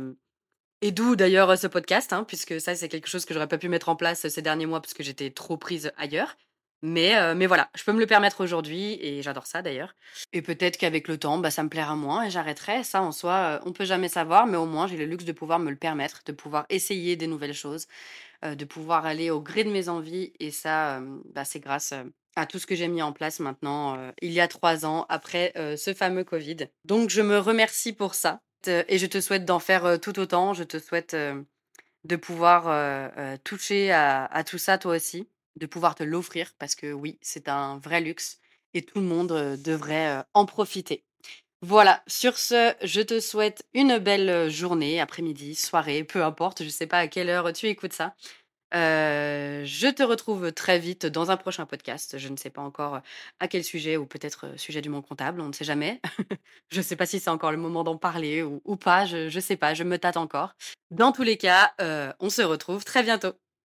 et 0.81 0.91
d'où 0.91 1.15
d'ailleurs, 1.15 1.57
ce 1.57 1.67
podcast, 1.67 2.11
hein, 2.13 2.25
puisque 2.25 2.59
ça, 2.59 2.75
c'est 2.75 2.89
quelque 2.89 3.07
chose 3.07 3.25
que 3.25 3.33
j'aurais 3.33 3.47
pas 3.47 3.57
pu 3.57 3.69
mettre 3.69 3.89
en 3.89 3.95
place, 3.95 4.27
ces 4.27 4.41
derniers 4.41 4.65
mois 4.65 4.81
parce 4.81 4.93
que 4.93 5.01
j'étais 5.03 5.31
trop 5.31 5.57
prise 5.57 5.91
ailleurs. 5.97 6.35
Mais 6.85 7.15
heu, 7.15 7.33
mais 7.33 7.47
voilà, 7.47 7.69
je 7.75 7.83
peux 7.85 7.93
me 7.93 7.99
le 8.01 8.05
permettre 8.07 8.43
aujourd'hui 8.43 8.97
et 9.01 9.21
j'adore 9.23 9.47
ça 9.47 9.61
d'ailleurs. 9.61 9.95
Et 10.33 10.41
peut-être 10.41 10.77
qu'avec 10.77 11.07
le 11.07 11.17
temps, 11.17 11.37
bah, 11.39 11.49
ça 11.49 11.63
me 11.63 11.69
plaira 11.69 11.95
moins 11.95 12.23
et 12.25 12.29
j'arrêterai. 12.29 12.83
Ça, 12.83 13.01
en 13.01 13.13
soi, 13.13 13.59
heu, 13.59 13.61
on 13.65 13.71
peut 13.71 13.85
jamais 13.85 14.09
savoir, 14.09 14.47
mais 14.47 14.57
au 14.57 14.65
moins 14.65 14.87
j'ai 14.87 14.97
le 14.97 15.05
luxe 15.05 15.23
de 15.25 15.31
pouvoir 15.31 15.59
me 15.59 15.69
le 15.71 15.77
permettre, 15.77 16.21
de 16.25 16.33
pouvoir 16.33 16.65
essayer 16.69 17.15
des 17.15 17.27
nouvelles 17.27 17.53
choses, 17.53 17.87
heu, 18.45 18.55
de 18.55 18.65
pouvoir 18.65 19.05
aller 19.05 19.31
au 19.31 19.41
gré 19.41 19.63
de 19.65 19.71
mes 19.71 19.89
envies 19.89 20.33
et 20.39 20.51
ça, 20.51 20.97
hem, 20.97 21.21
bah, 21.33 21.45
c'est 21.45 21.59
grâce, 21.61 21.93
heu, 21.93 22.13
à 22.37 22.45
tout 22.47 22.59
ce 22.59 22.67
que 22.67 22.75
j'ai 22.75 22.87
mis 22.89 23.01
en 23.01 23.13
place 23.13 23.39
maintenant, 23.39 23.97
il 24.21 24.31
y 24.31 24.41
a 24.41 24.47
3 24.47 24.85
ans 24.85 25.05
après, 25.09 25.53
ce 25.77 25.93
fameux 25.93 26.23
covid. 26.23 26.57
Donc 26.85 27.09
je 27.09 27.21
me 27.21 27.37
remercie 27.39 27.93
pour 27.93 28.15
ça, 28.15 28.41
et 28.67 28.97
je 28.99 29.05
te 29.07 29.21
souhaite 29.21 29.45
d'en 29.45 29.59
faire, 29.59 29.99
tout 30.01 30.19
autant. 30.19 30.53
Je 30.53 30.63
te 30.63 30.79
souhaite, 30.79 31.15
de 32.05 32.15
pouvoir, 32.17 33.09
toucher 33.43 33.91
à 33.91 34.25
à 34.25 34.43
tout 34.43 34.57
ça 34.57 34.77
toi 34.77 34.95
aussi, 34.95 35.27
de 35.59 35.65
pouvoir 35.65 35.95
te 35.95 36.03
l'offrir 36.03 36.53
parce 36.59 36.75
que 36.75 36.91
oui, 36.91 37.17
c'est 37.21 37.49
un 37.49 37.77
vrai 37.79 38.01
luxe 38.01 38.39
et 38.73 38.81
tout 38.81 38.99
le 38.99 39.05
monde, 39.05 39.57
devrait, 39.63 40.23
en 40.33 40.45
profiter. 40.45 41.03
Voilà, 41.61 42.03
sur 42.07 42.37
ce, 42.37 42.73
je 42.81 43.01
te 43.01 43.19
souhaite 43.19 43.65
une 43.73 43.97
belle, 43.97 44.49
journée, 44.49 44.99
après-midi, 44.99 45.55
soirée, 45.55 46.03
peu 46.03 46.23
importe, 46.23 46.63
je 46.63 46.69
sais 46.69 46.87
pas 46.87 46.97
à 46.99 47.07
quelle 47.07 47.29
heure 47.29 47.53
tu 47.53 47.67
écoutes 47.67 47.93
ça. 47.93 48.15
Je 48.73 49.91
te 49.91 50.03
retrouve 50.03 50.51
très 50.51 50.79
vite 50.79 51.05
dans 51.05 51.31
un 51.31 51.37
prochain 51.37 51.65
podcast. 51.65 52.17
Je 52.17 52.27
ne 52.27 52.37
sais 52.37 52.49
pas 52.49 52.61
encore, 52.61 53.01
à 53.39 53.47
quel 53.47 53.63
sujet 53.63 53.97
ou 53.97 54.05
peut-être, 54.05 54.57
sujet 54.59 54.81
du 54.81 54.89
monde 54.89 55.05
comptable, 55.07 55.41
on 55.41 55.47
ne 55.47 55.53
sait 55.53 55.63
jamais. 55.63 56.01
Je 56.71 56.79
ne 56.79 56.83
sais 56.83 56.95
pas 56.95 57.05
si 57.05 57.19
c'est 57.19 57.29
encore 57.29 57.51
le 57.51 57.57
moment 57.57 57.83
d'en 57.83 57.97
parler 57.97 58.41
ou 58.41 58.61
ou 58.65 58.75
pas, 58.75 59.05
je 59.05 59.29
je 59.29 59.39
sais 59.39 59.57
pas, 59.57 59.73
je 59.75 59.83
me 59.83 59.99
tâte 59.99 60.17
encore. 60.17 60.55
Dans 60.91 61.11
tous 61.11 61.23
les 61.23 61.37
cas, 61.37 61.73
on 62.19 62.29
se 62.29 62.41
retrouve 62.41 62.83
très 62.83 63.03
bientôt. 63.03 63.33